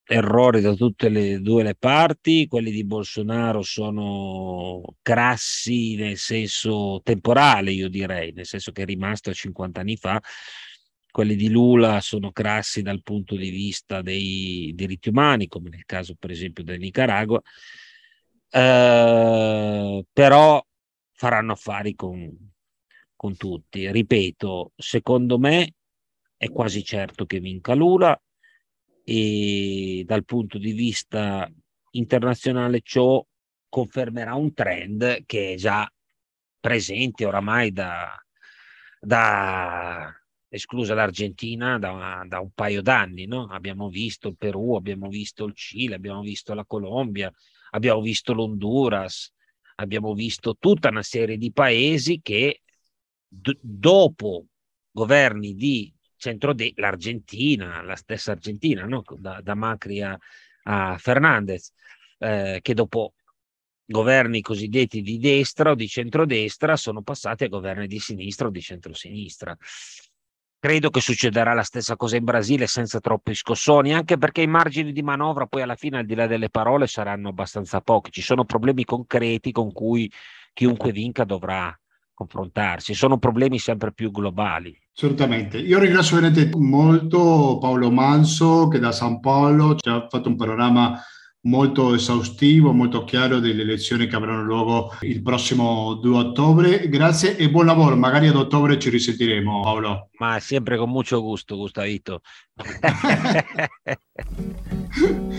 [0.06, 7.72] errori da tutte e due le parti, quelli di Bolsonaro sono crassi nel senso temporale,
[7.72, 10.20] io direi, nel senso che è rimasto 50 anni fa,
[11.10, 16.16] quelli di Lula sono crassi dal punto di vista dei diritti umani, come nel caso
[16.18, 17.40] per esempio del Nicaragua,
[18.50, 20.66] eh, però
[21.14, 22.52] faranno affari con,
[23.16, 23.90] con tutti.
[23.90, 25.74] Ripeto, secondo me
[26.36, 28.20] è quasi certo che vinca Lula
[29.04, 31.50] e dal punto di vista
[31.92, 33.24] internazionale ciò
[33.68, 35.90] confermerà un trend che è già
[36.60, 38.14] presente oramai da,
[39.00, 40.12] da
[40.48, 43.26] esclusa l'Argentina da, da, un paio d'anni.
[43.26, 43.46] No?
[43.50, 47.32] Abbiamo visto il Perù, abbiamo visto il Cile, abbiamo visto la Colombia,
[47.70, 49.33] abbiamo visto l'Honduras,
[49.76, 52.62] abbiamo visto tutta una serie di paesi che
[53.26, 54.46] d- dopo
[54.90, 59.02] governi di centrodestra, l'Argentina, la stessa Argentina, no?
[59.18, 60.16] da, da, Macri a,
[60.64, 61.72] a Fernandez,
[62.18, 63.14] eh, che dopo
[63.84, 68.62] governi cosiddetti di destra o di centrodestra sono passati a governi di sinistra o di
[68.62, 69.56] centrosinistra.
[70.64, 74.92] Credo che succederà la stessa cosa in Brasile senza troppi scossoni, anche perché i margini
[74.92, 78.10] di manovra poi alla fine, al di là delle parole, saranno abbastanza pochi.
[78.10, 80.10] Ci sono problemi concreti con cui
[80.54, 81.78] chiunque vinca dovrà
[82.14, 82.94] confrontarsi.
[82.94, 84.74] Sono problemi sempre più globali.
[84.94, 85.58] Certamente.
[85.58, 90.98] Io ringrazio veramente molto Paolo Manso che da San Paolo ci ha fatto un panorama
[91.44, 96.88] molto esaustivo, molto chiaro delle elezioni che avranno luogo il prossimo 2 ottobre.
[96.88, 97.96] Grazie e buon lavoro.
[97.96, 100.10] Magari ad ottobre ci risentiremo, Paolo.
[100.18, 102.20] Ma sempre con molto gusto, Gustavito.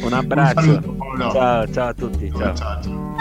[0.04, 0.60] un abbraccio.
[0.60, 2.32] Un saluto, ciao, ciao a tutti.
[2.36, 2.56] Ciao.
[2.56, 3.14] ciao.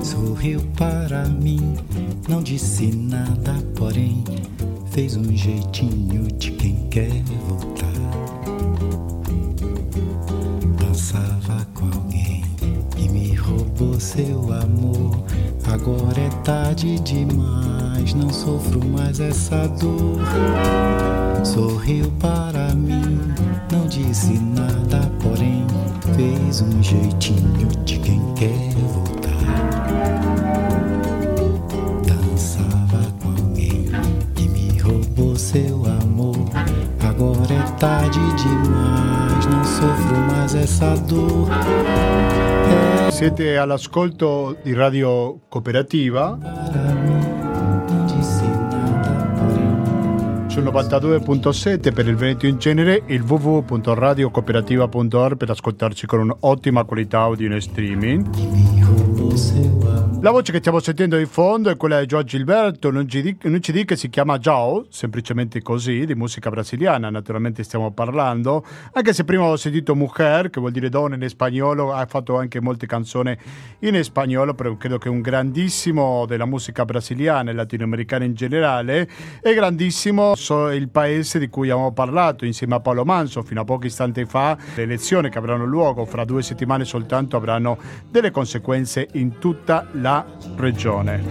[0.00, 1.76] Sorriu para mim,
[2.28, 4.22] não disse nada, porém
[4.90, 7.83] fez um jeitinho de quem quer voltar.
[10.94, 12.44] Dançava com alguém
[12.94, 15.24] que me roubou seu amor.
[15.64, 20.20] Agora é tarde demais, não sofro mais essa dor.
[21.44, 23.18] Sorriu para mim,
[23.72, 25.66] não disse nada, porém
[26.14, 29.34] fez um jeitinho de quem quer voltar.
[32.06, 33.90] Dançava com alguém
[34.36, 36.36] que me roubou seu amor.
[37.16, 41.48] Agora é tarde demais, não sofro mais essa dor.
[43.12, 46.36] Siete all'ascolto di Radio Cooperativa.
[50.48, 57.18] sul 92.7 per il Veneto in genere e il www.radiocooperativa.org per ascoltarci con un'ottima qualità
[57.20, 58.30] audio in streaming.
[60.24, 63.84] La voce che stiamo sentendo in fondo è quella di Giorgio Gilberto, CD, un CD
[63.84, 69.44] che si chiama Jao, semplicemente così, di musica brasiliana, naturalmente stiamo parlando, anche se prima
[69.44, 73.36] ho sentito Mujer, che vuol dire donna in spagnolo, ha fatto anche molte canzoni
[73.80, 79.06] in spagnolo, però credo che un grandissimo della musica brasiliana e latinoamericana in generale,
[79.42, 83.64] è grandissimo so, il paese di cui abbiamo parlato insieme a Paolo Manso fino a
[83.64, 87.76] pochi istanti fa, le elezioni che avranno luogo fra due settimane soltanto avranno
[88.10, 90.12] delle conseguenze in tutta la
[90.56, 91.22] regione.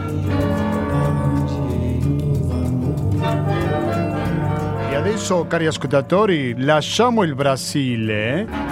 [4.90, 8.64] E adesso, cari ascoltatori, lasciamo il Brasile.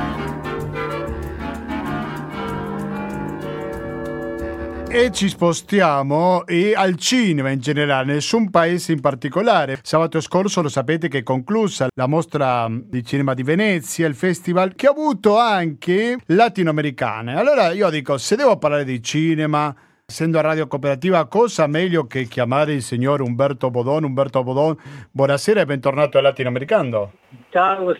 [4.93, 9.79] e ci spostiamo e al cinema in generale, nessun paese in particolare.
[9.81, 14.75] Sabato scorso lo sapete che è conclusa la mostra di cinema di Venezia, il festival
[14.75, 17.37] che ha avuto anche latinoamericane.
[17.37, 19.73] Allora io dico, se devo parlare di cinema,
[20.11, 24.03] essendo a Radio Cooperativa, cosa meglio che chiamare il signor Umberto Bodon.
[24.03, 24.75] Umberto Bodon,
[25.09, 27.13] buonasera e bentornato al Latinoamericano.
[27.49, 27.95] Ciao,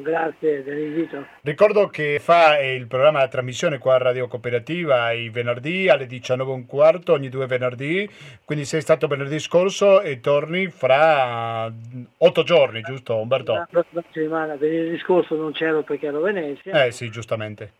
[0.00, 1.26] grazie dell'invito.
[1.42, 7.10] Ricordo che fa il programma di trasmissione qua a Radio Cooperativa i venerdì alle 19.15
[7.10, 8.08] ogni due venerdì,
[8.44, 11.68] quindi sei stato venerdì scorso e torni fra
[12.18, 13.54] otto giorni, giusto Umberto?
[13.54, 16.84] La prossima settimana, venerdì scorso non c'ero perché ero a Venezia.
[16.84, 17.72] Eh sì, giustamente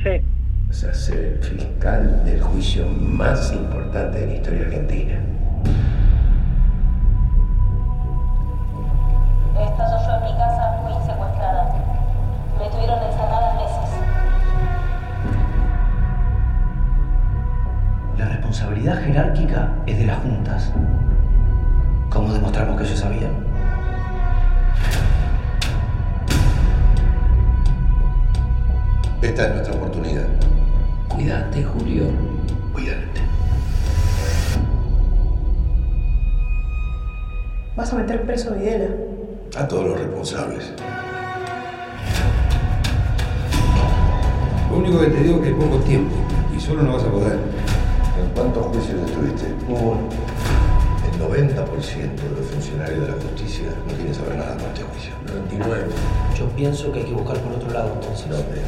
[0.01, 0.38] Sì.
[0.69, 5.38] a ser el fiscal del juicio más importante de la historia argentina.
[9.60, 11.74] Estaba yo en mi casa, fui secuestrada.
[12.57, 13.89] Me tuvieron encerrada meses.
[18.18, 20.72] La responsabilidad jerárquica es de las juntas.
[22.10, 23.32] ¿Cómo demostramos que ellos sabían?
[29.22, 30.28] Esta es nuestra oportunidad.
[31.10, 32.05] Cuídate, Julio.
[32.74, 33.22] Cuídate.
[37.76, 38.88] Vas a meter preso a Videla.
[39.58, 40.72] A todos los responsables.
[44.70, 46.16] Lo único que te digo es que es poco tiempo
[46.56, 47.34] y solo no vas a poder.
[47.34, 49.54] ¿En cuántos juicios estuviste?
[49.68, 50.08] Uno.
[51.12, 55.14] El 90% de los funcionarios de la justicia no quieren saber nada con este juicio.
[55.28, 55.86] 99.
[56.38, 58.28] Yo pienso que hay que buscar por otro lado, entonces.
[58.28, 58.62] No, hombre.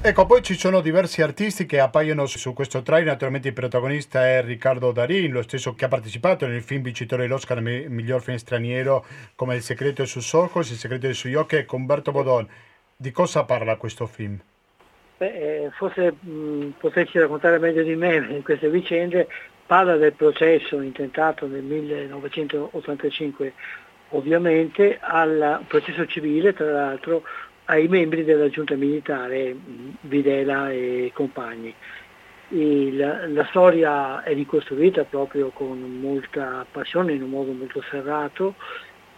[0.00, 4.44] Ecco, poi ci sono diversi artisti che appaiono su questo trailer, naturalmente il protagonista è
[4.44, 9.04] Riccardo Darin, lo stesso che ha partecipato nel film vincitore dell'Oscar mi- miglior film straniero
[9.34, 12.46] come Il segreto su ojos, Il segreto sugli occhi e con Umberto Bodon.
[12.96, 14.38] Di cosa parla questo film?
[15.16, 19.26] Beh, eh, forse mh, potresti raccontare meglio di me queste vicende,
[19.66, 23.52] parla del processo intentato nel 1985
[24.10, 27.24] ovviamente al processo civile tra l'altro
[27.70, 31.74] ai membri della giunta militare mh, Videla e compagni.
[32.50, 38.54] Il- la storia è ricostruita proprio con molta passione, in un modo molto serrato.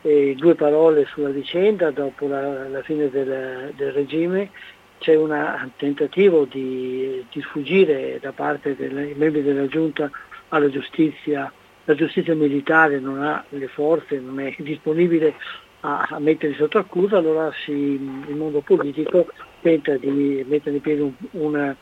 [0.02, 4.50] E due parole sulla vicenda, dopo la, la fine del, del regime
[4.98, 5.32] c'è un
[5.76, 10.10] tentativo di, di sfuggire da parte dei membri della giunta
[10.48, 11.52] alla giustizia.
[11.84, 15.34] La giustizia militare non ha le forze, non è disponibile
[15.80, 19.26] a, a metterli sotto accusa, allora si- il mondo politico
[19.60, 21.76] tenta di mettere in piedi un, un-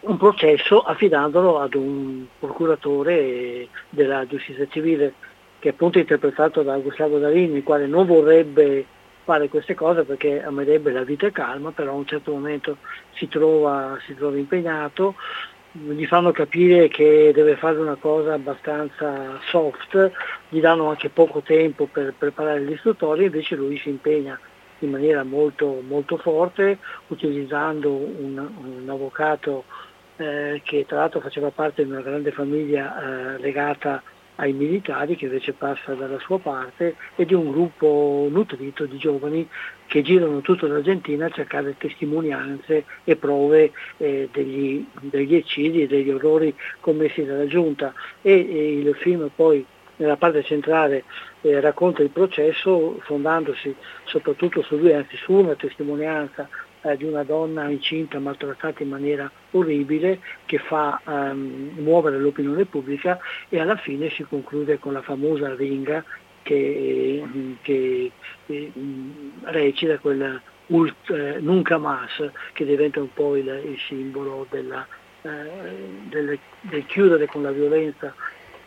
[0.00, 5.14] un processo affidandolo ad un procuratore della giustizia civile
[5.58, 8.86] che è appunto interpretato da Gustavo Darini, il quale non vorrebbe
[9.24, 12.78] fare queste cose perché amerebbe la vita calma, però a un certo momento
[13.14, 15.16] si trova, si trova impegnato,
[15.72, 20.10] gli fanno capire che deve fare una cosa abbastanza soft,
[20.48, 24.38] gli danno anche poco tempo per preparare l'istruttoria, invece lui si impegna
[24.80, 29.64] in maniera molto, molto forte, utilizzando un, un avvocato
[30.16, 34.02] eh, che tra l'altro faceva parte di una grande famiglia eh, legata
[34.40, 39.48] ai militari che invece passa dalla sua parte e di un gruppo nutrito di giovani
[39.86, 46.10] che girano tutta l'Argentina a cercare testimonianze e prove eh, degli, degli eccidi e degli
[46.10, 47.92] orrori commessi dalla giunta.
[48.22, 49.64] E, e il film poi
[49.96, 51.04] nella parte centrale
[51.40, 53.74] eh, racconta il processo fondandosi
[54.04, 56.48] soprattutto su lui, anzi su una testimonianza
[56.90, 63.18] eh, di una donna incinta maltrattata in maniera orribile che fa ehm, muovere l'opinione pubblica
[63.48, 66.04] e alla fine si conclude con la famosa ringa
[66.42, 67.22] che,
[67.62, 68.12] che
[68.46, 68.72] eh,
[69.42, 74.86] recita quella ult, eh, nunca más che diventa un po' il, il simbolo della,
[75.22, 75.28] eh,
[76.08, 78.14] del, del chiudere con la violenza.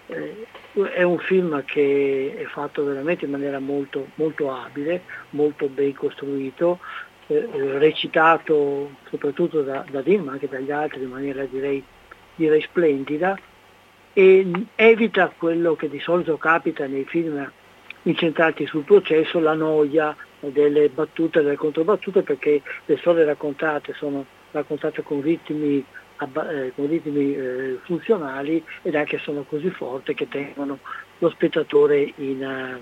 [0.08, 0.46] Eh,
[0.94, 6.80] è un film che è fatto veramente in maniera molto, molto abile, molto ben costruito,
[7.78, 11.84] recitato soprattutto da, da Dean ma anche dagli altri in maniera direi,
[12.36, 13.38] direi splendida
[14.14, 17.50] e evita quello che di solito capita nei film
[18.04, 24.26] incentrati sul processo, la noia delle battute e delle controbattute perché le storie raccontate sono
[24.52, 25.86] raccontate con ritmi
[26.22, 30.78] eh, con ritmi eh, funzionali ed anche sono così forti che tengono
[31.18, 32.80] lo spettatore in, eh,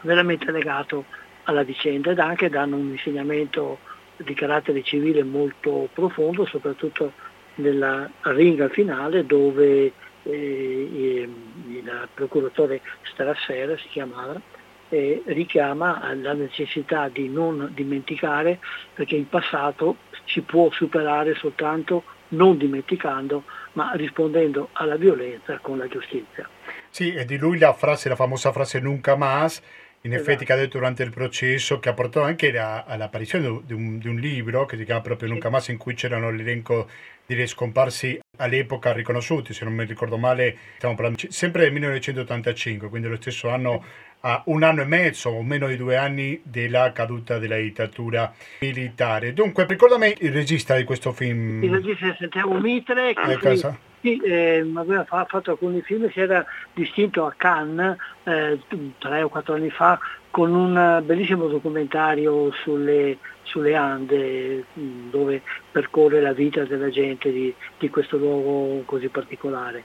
[0.00, 1.04] veramente legato
[1.46, 3.78] alla vicenda ed anche danno un insegnamento
[4.16, 7.12] di carattere civile molto profondo, soprattutto
[7.56, 9.92] nella ringa finale dove
[10.22, 11.28] eh,
[11.68, 14.40] il procuratore Strassera si chiamava,
[14.88, 18.58] eh, richiama la necessità di non dimenticare
[18.94, 25.86] perché il passato si può superare soltanto non dimenticando, ma rispondendo alla violenza con la
[25.86, 26.48] giustizia.
[26.88, 29.62] Sì, e di lui la frase, la famosa frase nunca más,
[30.06, 30.30] in Esatto.
[30.30, 33.98] effetti che ha detto durante il processo, che ha portato anche la- all'apparizione di un,
[33.98, 36.88] di un libro che si chiama proprio Nunca más, in cui c'erano l'elenco
[37.26, 43.08] degli scomparsi all'epoca riconosciuti, se non mi ricordo male, stiamo parlando sempre del 1985, quindi
[43.08, 43.84] lo stesso anno,
[44.20, 49.32] a un anno e mezzo o meno di due anni della caduta della dittatura militare.
[49.32, 51.62] Dunque, ricordami il regista di questo film.
[51.62, 53.66] Il regista di Santiago Mitre, che Ecco, sì,
[54.06, 58.60] sì, eh, aveva fa- fatto alcuni film, si era distinto a Cannes eh,
[58.98, 59.98] tre o quattro anni fa
[60.30, 65.42] con un bellissimo documentario sulle, sulle Ande mh, dove
[65.72, 69.78] percorre la vita della gente di, di questo luogo così particolare.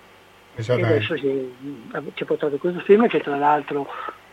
[0.53, 0.97] E Esattamente.
[0.97, 1.53] adesso ci,
[2.13, 3.87] ci ha portato questo film che tra l'altro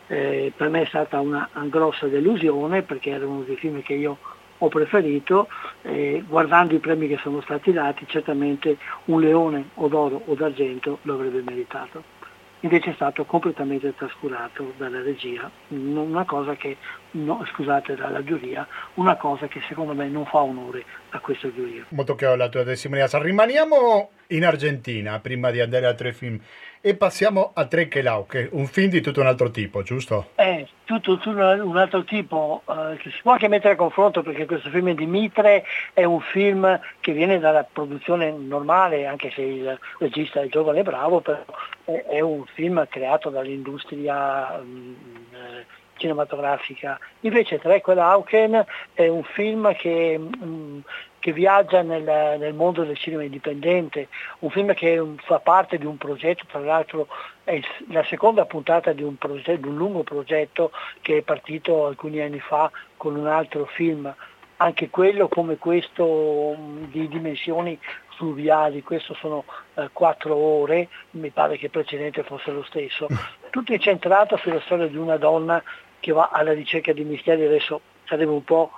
[0.08, 3.94] eh, per me è stata una, una grossa delusione perché era uno dei film che
[3.94, 4.18] io
[4.58, 5.48] ho preferito,
[5.82, 10.98] eh, guardando i premi che sono stati dati, certamente un leone o d'oro o d'argento
[11.02, 12.16] lo avrebbe meritato.
[12.60, 16.76] Invece è stato completamente trascurato dalla regia, una cosa che,
[17.12, 21.84] no, scusate, dalla giuria, una cosa che secondo me non fa onore a questa giuria.
[21.90, 23.18] Molto chiaro la tua testimonianza.
[23.18, 26.40] Rimaniamo in Argentina prima di andare a tre film
[26.80, 29.82] e passiamo a Tre che Lau, che è un film di tutto un altro tipo,
[29.82, 30.30] giusto?
[30.36, 34.46] È tutto, tutto un altro tipo eh, che si può anche mettere a confronto perché
[34.46, 39.78] questo film di Mitre è un film che viene dalla produzione normale, anche se il
[39.98, 41.44] regista è giovane e bravo, però
[41.84, 44.94] è, è un film creato dall'industria mm,
[45.32, 45.66] eh,
[45.98, 46.98] cinematografica.
[47.20, 50.78] Invece Trequel Auken è un film che, mm,
[51.18, 54.08] che viaggia nel, nel mondo del cinema indipendente,
[54.40, 57.08] un film che mm, fa parte di un progetto, tra l'altro
[57.44, 60.70] è la seconda puntata di un, progetto, di un lungo progetto
[61.02, 64.14] che è partito alcuni anni fa con un altro film,
[64.58, 67.78] anche quello come questo mh, di dimensioni
[68.18, 69.44] fluviali, questo sono
[69.74, 73.06] eh, quattro ore, mi pare che il precedente fosse lo stesso,
[73.50, 75.62] tutto incentrato sulla storia di una donna
[76.00, 78.70] che va alla ricerca di misteri, adesso sarebbe un po',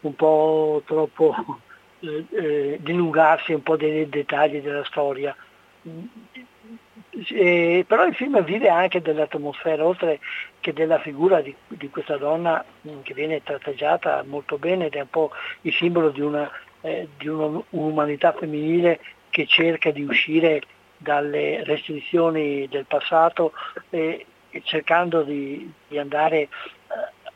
[0.00, 1.34] un po' troppo
[2.00, 5.34] eh, eh, dilungarsi un po' dei dettagli della storia.
[7.28, 10.20] Eh, però il film vive anche dell'atmosfera, oltre
[10.60, 12.62] che della figura di, di questa donna
[13.02, 15.30] che viene tratteggiata molto bene ed è un po'
[15.62, 16.50] il simbolo di una,
[16.82, 19.00] eh, di una- un'umanità femminile
[19.30, 20.62] che cerca di uscire
[20.98, 23.52] dalle restrizioni del passato
[23.90, 24.26] e
[24.64, 26.48] cercando di, di andare eh,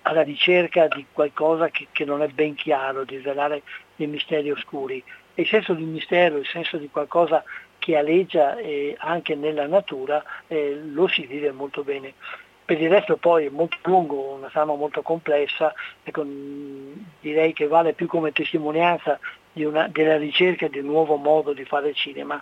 [0.03, 3.63] alla ricerca di qualcosa che, che non è ben chiaro, di svelare
[3.97, 5.03] dei misteri oscuri.
[5.35, 7.43] E il senso di mistero, il senso di qualcosa
[7.79, 12.15] che aleggia eh, anche nella natura, eh, lo si vive molto bene.
[12.65, 17.67] Per il resto poi è molto lungo, una trama molto complessa, ecco, mh, direi che
[17.67, 19.19] vale più come testimonianza
[19.55, 22.41] una- della ricerca di un nuovo modo di fare cinema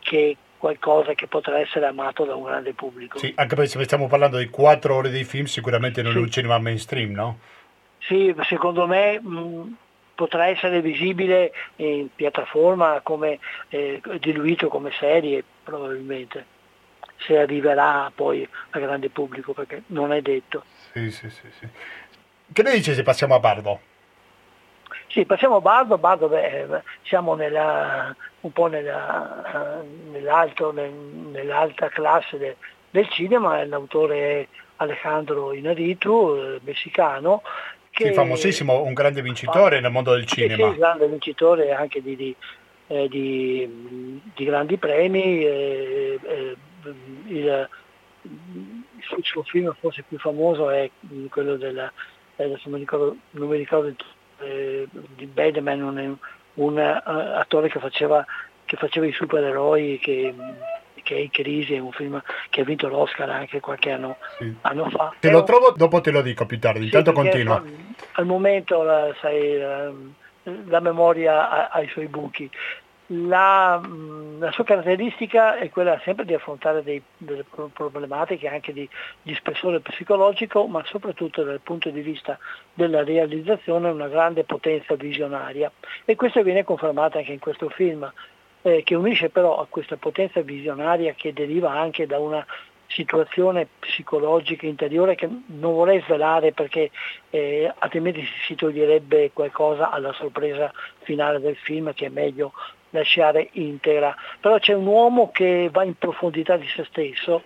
[0.00, 3.18] che qualcosa che potrà essere amato da un grande pubblico.
[3.18, 6.20] Sì, anche perché se stiamo parlando di quattro ore di film, sicuramente non è Sì.
[6.22, 7.38] un cinema mainstream, no?
[7.98, 9.76] Sì, secondo me mh,
[10.14, 13.38] potrà essere visibile in piattaforma come
[13.68, 16.46] eh, diluito come serie probabilmente,
[17.26, 20.64] se arriverà poi al grande pubblico perché non è detto.
[20.94, 21.68] Sì, sì, sì, sì.
[22.50, 23.80] Che ne dice se passiamo a Bardo?
[25.14, 31.88] Sì, passiamo a Bardo, Bardo beh, eh, siamo nella, un po' nella, nell'alto, nel- nell'alta
[31.88, 32.56] classe de-
[32.90, 34.48] del cinema, l'autore è
[34.78, 37.42] Alejandro Inarritu, eh, messicano,
[37.92, 40.72] che Sì, famosissimo, un grande vincitore nel mondo del Sì, cinema.
[40.72, 42.36] sì, grande vincitore anche di, di,
[42.88, 45.44] eh, di- di grandi premi.
[45.44, 46.56] eh, eh,
[47.28, 47.68] il,
[49.16, 50.90] il suo film forse più famoso è
[51.30, 51.88] quello della,
[52.34, 53.96] eh, non mi ricordo, non mi ricordo il
[55.16, 56.16] di Bademan, un,
[56.54, 58.24] un eh, attore che faceva,
[58.64, 60.34] che faceva i supereroi che,
[61.02, 64.54] che è in crisi, è un film che ha vinto l'Oscar anche qualche anno, Sì.
[64.62, 65.12] anno fa.
[65.20, 66.80] Te lo trovo, dopo te lo dico più tardi.
[66.80, 67.62] sì, Intanto continua.
[68.12, 69.92] Al momento la, sai, la,
[70.66, 72.48] la memoria ha, ha i suoi buchi.
[73.08, 78.72] La, mh, la sua caratteristica è quella sempre di affrontare dei- delle pro- problematiche anche
[78.72, 78.88] di,
[79.20, 82.38] di spessore psicologico, ma soprattutto dal punto di vista
[82.72, 85.70] della realizzazione una grande potenza visionaria.
[86.06, 88.10] E questo viene confermato anche in questo film,
[88.62, 92.44] eh, che unisce però a questa potenza visionaria che deriva anche da una
[92.86, 96.90] situazione psicologica interiore che non vorrei svelare perché
[97.30, 102.52] eh, altrimenti si toglierebbe qualcosa alla sorpresa finale del film che è meglio
[102.94, 104.14] lasciare integra.
[104.40, 107.42] Però c'è un uomo che va in profondità di se stesso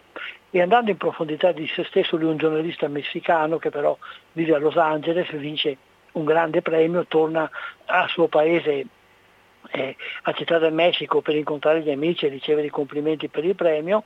[0.50, 3.96] e andando in profondità di se stesso lui è un giornalista messicano che però
[4.32, 5.76] vive a Los Angeles, vince
[6.12, 7.50] un grande premio, torna
[7.86, 8.86] al suo paese
[9.70, 13.54] eh, a Città del Messico per incontrare gli amici e ricevere i complimenti per il
[13.54, 14.04] premio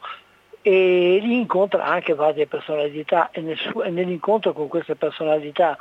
[0.65, 5.77] e lì incontra anche varie personalità e, nel suo, e nell'incontro con queste personalità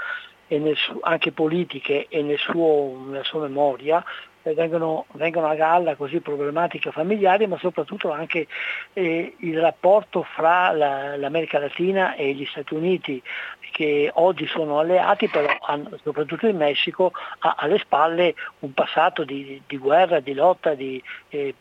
[0.57, 4.03] nel anche politiche e nel suo, nella sua memoria
[4.43, 8.47] vengono, vengono, a galla così problematiche familiari, ma soprattutto anche
[8.93, 13.21] eh, il rapporto fra la, l'America Latina e gli Stati Uniti,
[13.71, 19.61] che oggi sono alleati, però hanno, soprattutto il Messico ha alle spalle un passato di,
[19.65, 21.55] di guerra, di lotta di, eh,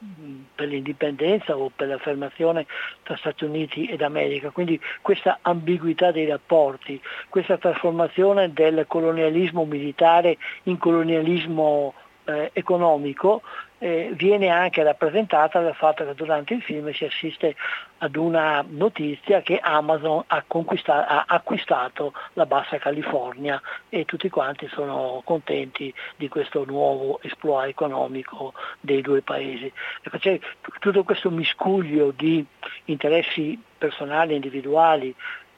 [0.55, 2.67] per l'indipendenza o per l'affermazione
[3.03, 4.51] tra Stati Uniti ed America.
[4.51, 11.95] Quindi questa ambiguità dei rapporti, questa trasformazione del colonialismo militare in colonialismo
[12.31, 13.43] eh, economico
[13.83, 17.57] eh, viene anche rappresentata dal fatto che durante il film si assiste
[17.99, 25.23] ad una notizia che Amazon ha, ha, acquistato la Bassa California e tutti quanti sono
[25.25, 29.73] contenti di questo nuovo esploit economico dei due paesi.
[30.03, 30.39] Ecco, c'è
[30.79, 32.45] tutto questo miscuglio di
[32.85, 35.15] interessi personali e individuali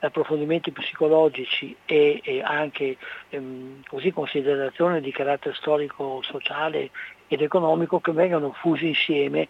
[0.07, 2.97] approfondimenti psicologici e, e anche
[3.31, 6.91] ehm, così considerazioni di carattere storico, sociale
[7.29, 9.49] ed economico che vengono fusi insieme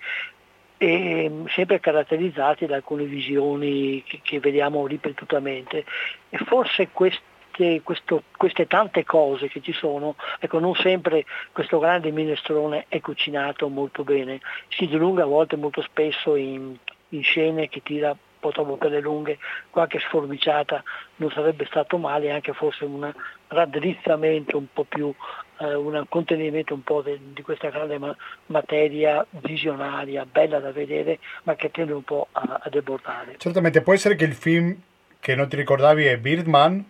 [0.76, 5.84] e ehm, sempre caratterizzati da alcune visioni che, che vediamo ripetutamente.
[6.28, 12.10] E forse queste, questo, queste tante cose che ci sono, ecco, non sempre questo grande
[12.10, 16.76] minestrone è cucinato molto bene, si dilunga a volte molto spesso in,
[17.08, 19.38] in scene che tira po' troppo per le lunghe,
[19.70, 20.82] qualche sforbiciata
[21.16, 23.10] non sarebbe stato male, anche forse un
[23.46, 25.14] raddrizzamento un po' più,
[25.60, 28.16] eh, un contenimento un po' de, di questa grande ma-
[28.46, 33.36] materia visionaria, bella da vedere, ma che tende un po' a, a debordare.
[33.38, 34.76] Certamente può essere che il film
[35.20, 36.84] che non ti ricordavi è Birdman,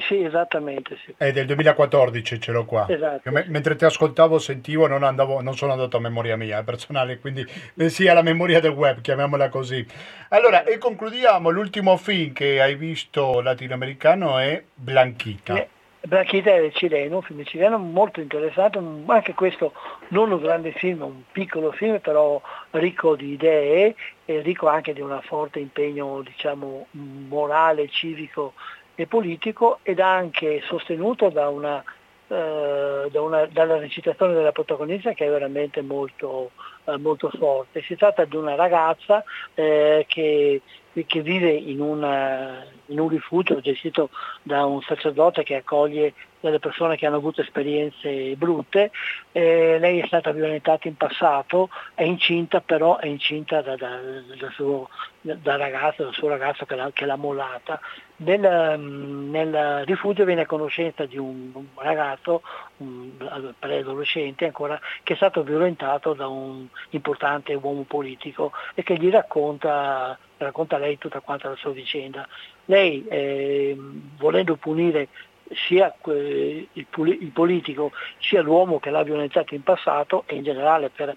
[0.00, 0.96] sì, esattamente.
[1.04, 1.14] Sì.
[1.16, 2.86] È del 2014, ce l'ho qua.
[2.88, 6.64] Esatto, me- mentre ti ascoltavo, sentivo, non, andavo, non sono andato a memoria mia, è
[6.64, 9.86] personale, quindi bensì alla memoria del web, chiamiamola così.
[10.30, 15.54] Allora, e concludiamo, l'ultimo film che hai visto latinoamericano è Blanchita.
[15.54, 15.68] Eh,
[16.00, 19.72] Blanchita è cileno, un film cileno molto interessante, anche questo
[20.08, 25.00] non un grande film, un piccolo film, però ricco di idee e ricco anche di
[25.00, 28.54] un forte impegno, diciamo, morale, civico
[28.96, 31.82] e politico ed anche sostenuto da una,
[32.28, 36.50] eh, da una, dalla recitazione della protagonista che è veramente molto,
[36.84, 37.82] eh, molto forte.
[37.82, 39.22] Si tratta di una ragazza
[39.54, 40.62] eh, che,
[41.06, 44.10] che, vive in, una, in un rifugio gestito
[44.42, 46.14] da un sacerdote che accoglie
[46.46, 48.90] delle persone che hanno avuto esperienze brutte,
[49.32, 53.98] eh, lei è stata violentata in passato, è incinta però è incinta da, da,
[54.38, 54.88] da suo,
[55.20, 57.80] da ragazzo, dal suo ragazzo che l'ha, che l'ha mollata.
[58.18, 62.42] Nel, nel, rifugio viene a conoscenza di un ragazzo,
[62.78, 63.10] un
[63.58, 70.18] preadolescente ancora, che è stato violentato da un importante uomo politico e che gli racconta,
[70.38, 72.26] racconta lei tutta quanta la sua vicenda.
[72.64, 73.76] Lei, eh,
[74.16, 75.08] volendo punire
[75.52, 81.16] sia il, politico sia l'uomo che l'ha violentato in passato e in generale per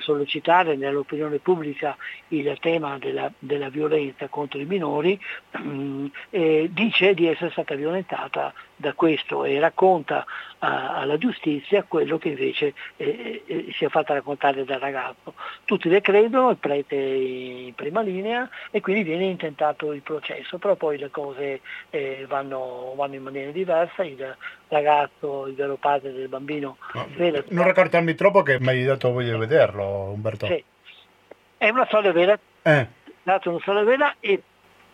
[0.00, 1.96] sollecitare nell'opinione pubblica
[2.28, 5.18] il tema della, della violenza contro i minori,
[6.30, 10.24] eh, dice di essere stata violentata da questo e racconta
[10.60, 15.34] a, alla giustizia quello che invece eh, eh, si è fatta raccontare dal ragazzo.
[15.64, 20.76] Tutti le credono, il prete in prima linea e quindi viene intentato il processo, però
[20.76, 21.60] poi le cose
[21.90, 24.36] eh, vanno, vanno, in maniera diversa, il
[24.68, 26.78] ragazzo, il vero padre del bambino...
[26.94, 27.44] No, vede...
[27.48, 30.46] Non raccontarmi troppo che mi hai dato voglia di vederlo, Umberto.
[30.46, 30.62] Sì.
[31.56, 32.86] È una storia vera, eh.
[33.24, 34.40] una storia vera e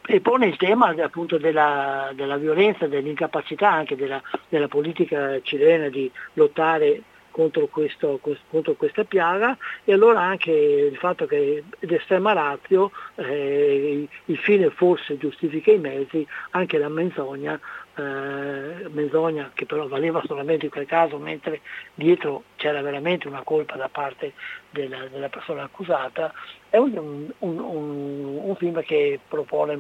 [0.07, 6.11] e pone il tema appunto della, della violenza, dell'incapacità anche della, della, politica cilena di
[6.35, 9.57] lottare contro, questo, contro, questa piaga.
[9.85, 16.27] E allora anche il fatto che d'estrema razio eh, il fine forse giustifica i mezzi,
[16.51, 17.59] anche la menzogna
[17.97, 21.61] eh, menzogna che però valeva solamente in quel caso, mentre
[21.95, 24.33] dietro c'era veramente una colpa da parte
[24.71, 26.33] della, della persona accusata,
[26.69, 29.79] è un, un, un, un, film che propone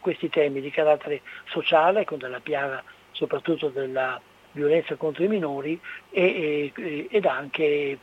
[0.00, 2.82] questi temi di carattere sociale, con della piaga
[3.12, 4.20] soprattutto della
[4.52, 5.80] violenza contro i minori
[6.10, 7.98] e, e, ed anche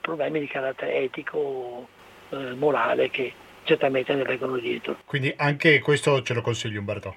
[0.00, 1.88] problemi di carattere etico,
[2.30, 3.32] eh, morale che
[3.64, 4.98] certamente ne vengono dietro.
[5.04, 7.16] Quindi anche questo ce lo consiglio Umberto.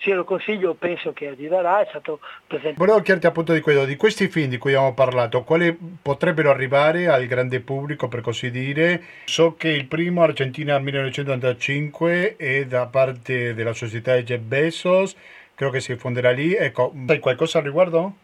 [0.00, 2.78] Sì, lo consiglio, penso che arriverà, è stato presentato.
[2.78, 7.06] Volevo chiederti appunto di quello, di questi film di cui abbiamo parlato, quali potrebbero arrivare
[7.06, 9.02] al grande pubblico per così dire?
[9.26, 15.14] So che il primo, Argentina 1995, è da parte della società Jeff Bezos,
[15.54, 16.54] credo che si fonderà lì.
[16.54, 18.14] Ecco, sai qualcosa al riguardo?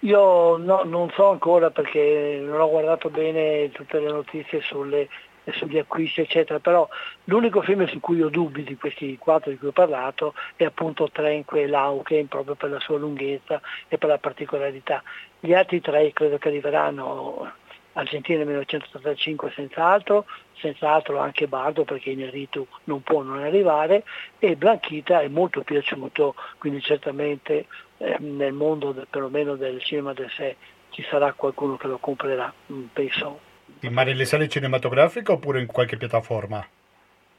[0.00, 5.08] Io no, non so ancora perché non ho guardato bene tutte le notizie sulle,
[5.52, 6.88] sugli acquisti eccetera, però
[7.24, 11.10] l'unico film su cui ho dubbi di questi quattro di cui ho parlato è appunto
[11.10, 15.02] Trenque Lauken proprio per la sua lunghezza e per la particolarità.
[15.40, 17.52] Gli altri tre credo che arriveranno
[17.94, 20.26] Argentina nel 1985 senz'altro,
[20.58, 24.04] senz'altro anche Bardo perché Ineritu non può non arrivare
[24.38, 27.66] e Blanchita è molto piaciuto, quindi certamente
[27.98, 30.56] eh, nel mondo perlomeno del cinema del sé
[30.90, 33.52] ci sarà qualcuno che lo comprerà, mm, penso.
[33.90, 36.66] Ma nelle sale cinematografiche oppure in qualche piattaforma?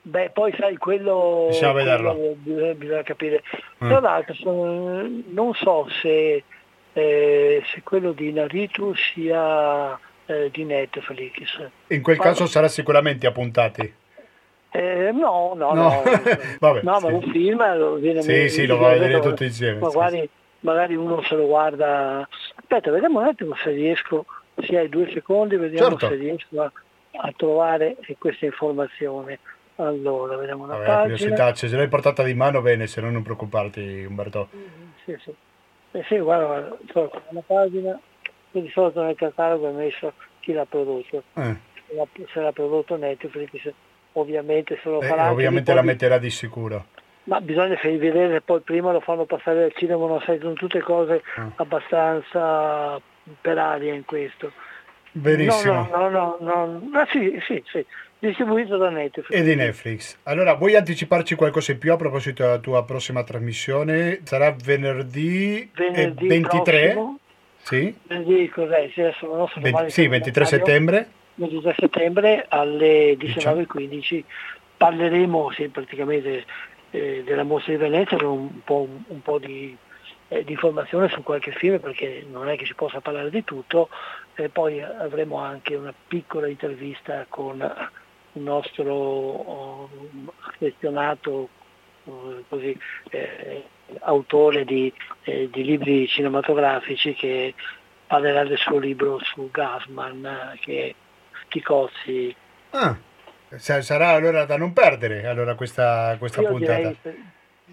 [0.03, 2.13] Beh, poi sai, quello, Bisogna vederlo.
[2.15, 3.41] quello bisogna, bisogna capire.
[3.83, 3.87] Mm.
[3.89, 6.43] Tra l'altro non so se,
[6.93, 9.97] eh, se quello di Naritu sia
[10.27, 11.69] eh, di Netflix.
[11.87, 13.93] In quel Ma- caso sarà sicuramente appuntati.
[14.69, 15.73] Eh, no, no, No.
[15.73, 16.03] no.
[16.59, 17.05] Vabbè, no, sì.
[17.05, 20.29] ma un film lo viene Sì, sì, lo va a vedere tutti insieme, sì, Magari,
[20.59, 22.27] magari uno se lo guarda.
[22.55, 24.25] Aspetta, vediamo un attimo se riesco,
[24.61, 26.07] se hai due secondi, vediamo Certo.
[26.07, 26.71] se riesco a,
[27.21, 29.39] a trovare questa informazione.
[29.77, 31.01] Allora, vediamo una Vabbè, pagina.
[31.17, 34.47] curiosità, se ce l'hai portata di mano bene, se no non preoccuparti Umberto.
[35.03, 35.33] Sì, sì.
[35.91, 37.99] Eh sì, guarda, guarda, trovo una pagina,
[38.51, 41.23] che di solito nel catalogo è messo chi l'ha prodotto.
[41.33, 41.55] Eh,
[41.87, 43.71] Se l'ha, se l'ha prodotto Netflix,
[44.13, 46.85] ovviamente se lo eh, farà ovviamente la metterà di sicuro.
[47.25, 51.21] Ma bisogna vedere, poi prima lo fanno passare al cinema, non sai, sono tutte cose
[51.35, 51.51] Ah.
[51.55, 53.01] abbastanza
[53.41, 54.51] per aria in questo.
[55.11, 55.87] Benissimo.
[55.91, 56.99] No, no, no, no, no.
[56.99, 57.85] Ah, sì, sì, sì,
[58.19, 59.29] distribuito da Netflix.
[59.29, 60.17] E di Netflix.
[60.23, 64.19] Allora, vuoi anticiparci qualcosa in più a proposito della tua prossima trasmissione?
[64.23, 66.81] Sarà venerdì, Venerdì 23?
[66.91, 67.19] prossimo,
[67.61, 67.95] Sì?
[68.03, 68.89] venerdì, cos'è?
[68.93, 70.65] Sì, adesso non so domani sì, c'è il 23 calendario.
[70.65, 71.09] settembre.
[71.35, 74.23] 23 settembre alle 19.15
[74.77, 76.45] parleremo sì, praticamente
[76.91, 79.75] eh, della mostra di Venezia con un po', un po' di,
[80.27, 83.89] eh, di informazione su qualche film perché non è che si possa parlare di tutto
[84.35, 87.61] e poi avremo anche una piccola intervista con
[88.33, 89.89] un nostro oh,
[90.41, 91.49] affezionato
[92.05, 92.77] eh, così,
[93.09, 93.63] eh,
[93.99, 94.91] autore di,
[95.23, 97.53] eh, di libri cinematografici che
[98.07, 100.95] parlerà del suo libro su Gassman eh, che
[101.47, 102.35] Ticozzi
[102.71, 102.97] Ah,
[103.55, 106.77] sa- sarà allora da non perdere allora questa, questa puntata.
[106.77, 107.15] direi, eh,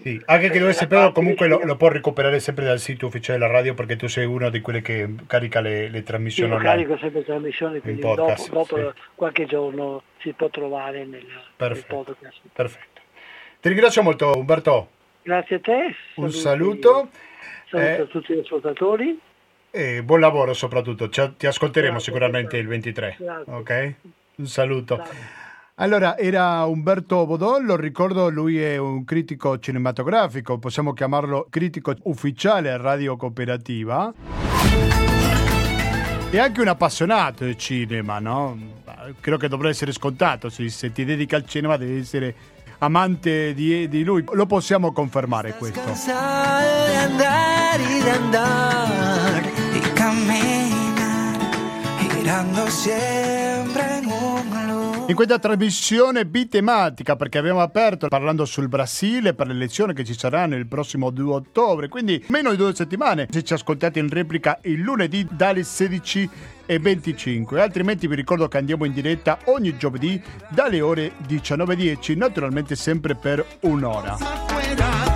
[0.01, 3.51] Sì, anche che dovesse però comunque lo, lo può recuperare sempre dal sito ufficiale della
[3.51, 6.69] radio perché tu sei uno di quelli che carica le, le Io trasmissioni online.
[6.71, 9.01] carico sempre trasmissioni, quindi podcast, dopo, dopo sì.
[9.15, 11.95] qualche giorno si può trovare nel, nel Perfetto.
[11.95, 12.39] podcast.
[12.51, 13.01] Perfetto.
[13.61, 14.89] Ti ringrazio molto Umberto,
[15.21, 15.95] Grazie a te.
[16.15, 17.09] un saluto
[17.69, 19.19] Saluto eh, a tutti gli ascoltatori.
[19.71, 21.07] e buon lavoro soprattutto.
[21.09, 22.59] Ci- ti ascolteremo Grazie, sicuramente grazie.
[22.59, 23.15] il 23.
[23.19, 23.53] Grazie.
[23.53, 23.93] Ok?
[24.37, 25.03] Un saluto.
[25.77, 32.69] Allora, era Umberto Bodon, lo ricordo, lui è un critico cinematografico, possiamo chiamarlo critico ufficiale
[32.69, 34.13] a Radio Cooperativa.
[36.29, 38.55] E anche un appassionato del cinema, no?
[39.19, 42.35] Credo che dovrebbe essere scontato, se, ti dedica al cinema devi essere
[42.77, 44.23] amante di, di lui.
[44.31, 45.81] Lo possiamo confermare questo.
[45.81, 49.43] Cansado de andar y de andar
[53.25, 53.32] y
[55.05, 60.17] In questa trasmissione bitematica, perché abbiamo aperto parlando sul Brasile per le elezioni che ci
[60.17, 63.27] saranno il prossimo 2 ottobre, quindi meno di due settimane.
[63.29, 66.29] Se ci ascoltate in replica il lunedì dalle 16
[66.65, 67.61] e 25.
[67.61, 73.45] Altrimenti vi ricordo che andiamo in diretta ogni giovedì dalle ore 19.10, naturalmente sempre per
[73.61, 74.17] un'ora.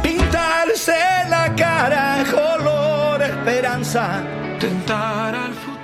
[0.01, 0.93] Pintarse
[1.29, 4.21] la cara color esperanza,
[4.57, 5.76] tentar al futuro.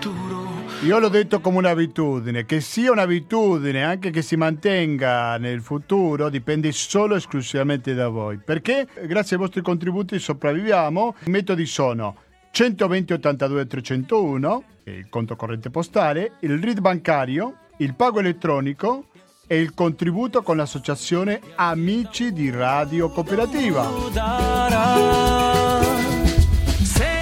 [0.83, 6.73] Io l'ho detto come un'abitudine, che sia un'abitudine, anche che si mantenga nel futuro, dipende
[6.73, 8.37] solo e esclusivamente da voi.
[8.37, 11.15] Perché grazie ai vostri contributi sopravviviamo.
[11.23, 12.17] I metodi sono
[12.51, 19.05] 120 82 301, che è il conto corrente postale, il RID bancario, il pago elettronico
[19.47, 23.89] e il contributo con l'associazione Amici di Radio Cooperativa.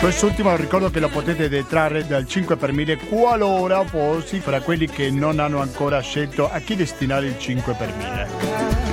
[0.02, 5.12] Quest'ultimo ricordo che lo potete detrarre dal 5 per 1000 qualora fossi fra quelli che
[5.12, 8.91] non hanno ancora scelto a chi destinare il 5 per 1000.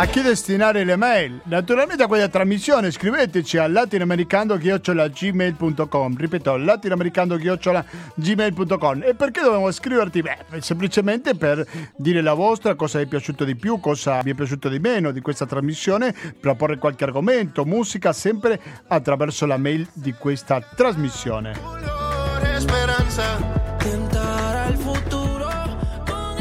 [0.00, 1.42] A chi destinare le mail?
[1.44, 10.22] Naturalmente a quella trasmissione scriveteci a latinoamericando-gmail.com Ripeto, latinoamericando-gmail.com E perché dobbiamo scriverti?
[10.22, 11.66] Beh, semplicemente per
[11.98, 15.10] dire la vostra, cosa vi è piaciuto di più, cosa vi è piaciuto di meno
[15.10, 21.52] di questa trasmissione, proporre qualche argomento, musica, sempre attraverso la mail di questa trasmissione.
[21.52, 23.59] Futuro con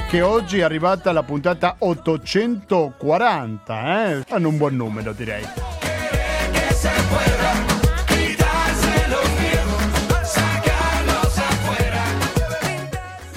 [0.09, 4.23] che oggi è arrivata la puntata 840, eh?
[4.29, 5.43] Hanno un buon numero direi.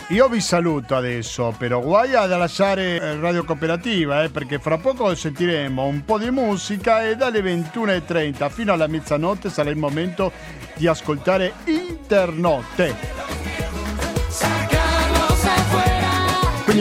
[0.08, 5.14] Io vi saluto adesso, però guai ad lasciare eh, Radio Cooperativa, eh, perché fra poco
[5.14, 10.32] sentiremo un po' di musica e dalle 21.30 fino alla mezzanotte sarà il momento
[10.74, 13.41] di ascoltare Internotte.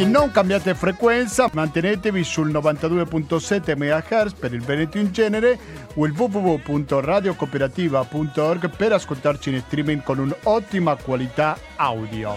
[0.06, 5.60] Non cambiate frequenza, mantenetevi sul 92.7 MHz per il Veneto in genere
[5.94, 12.36] o il www.radiocooperativa.org per ascoltarci in streaming con un'ottima qualità audio.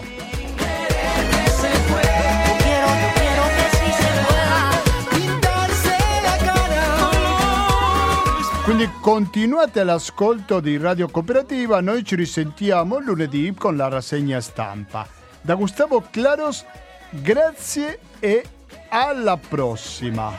[8.63, 15.07] Quindi continuate all'ascolto di Radio Cooperativa, noi ci risentiamo lunedì con la rassegna stampa.
[15.41, 16.65] Da Gustavo Claros,
[17.21, 18.43] Grazie e
[18.89, 20.33] alla prossima.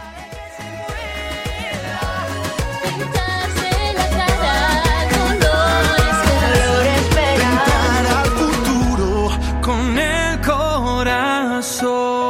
[9.63, 12.26] Con el corazón.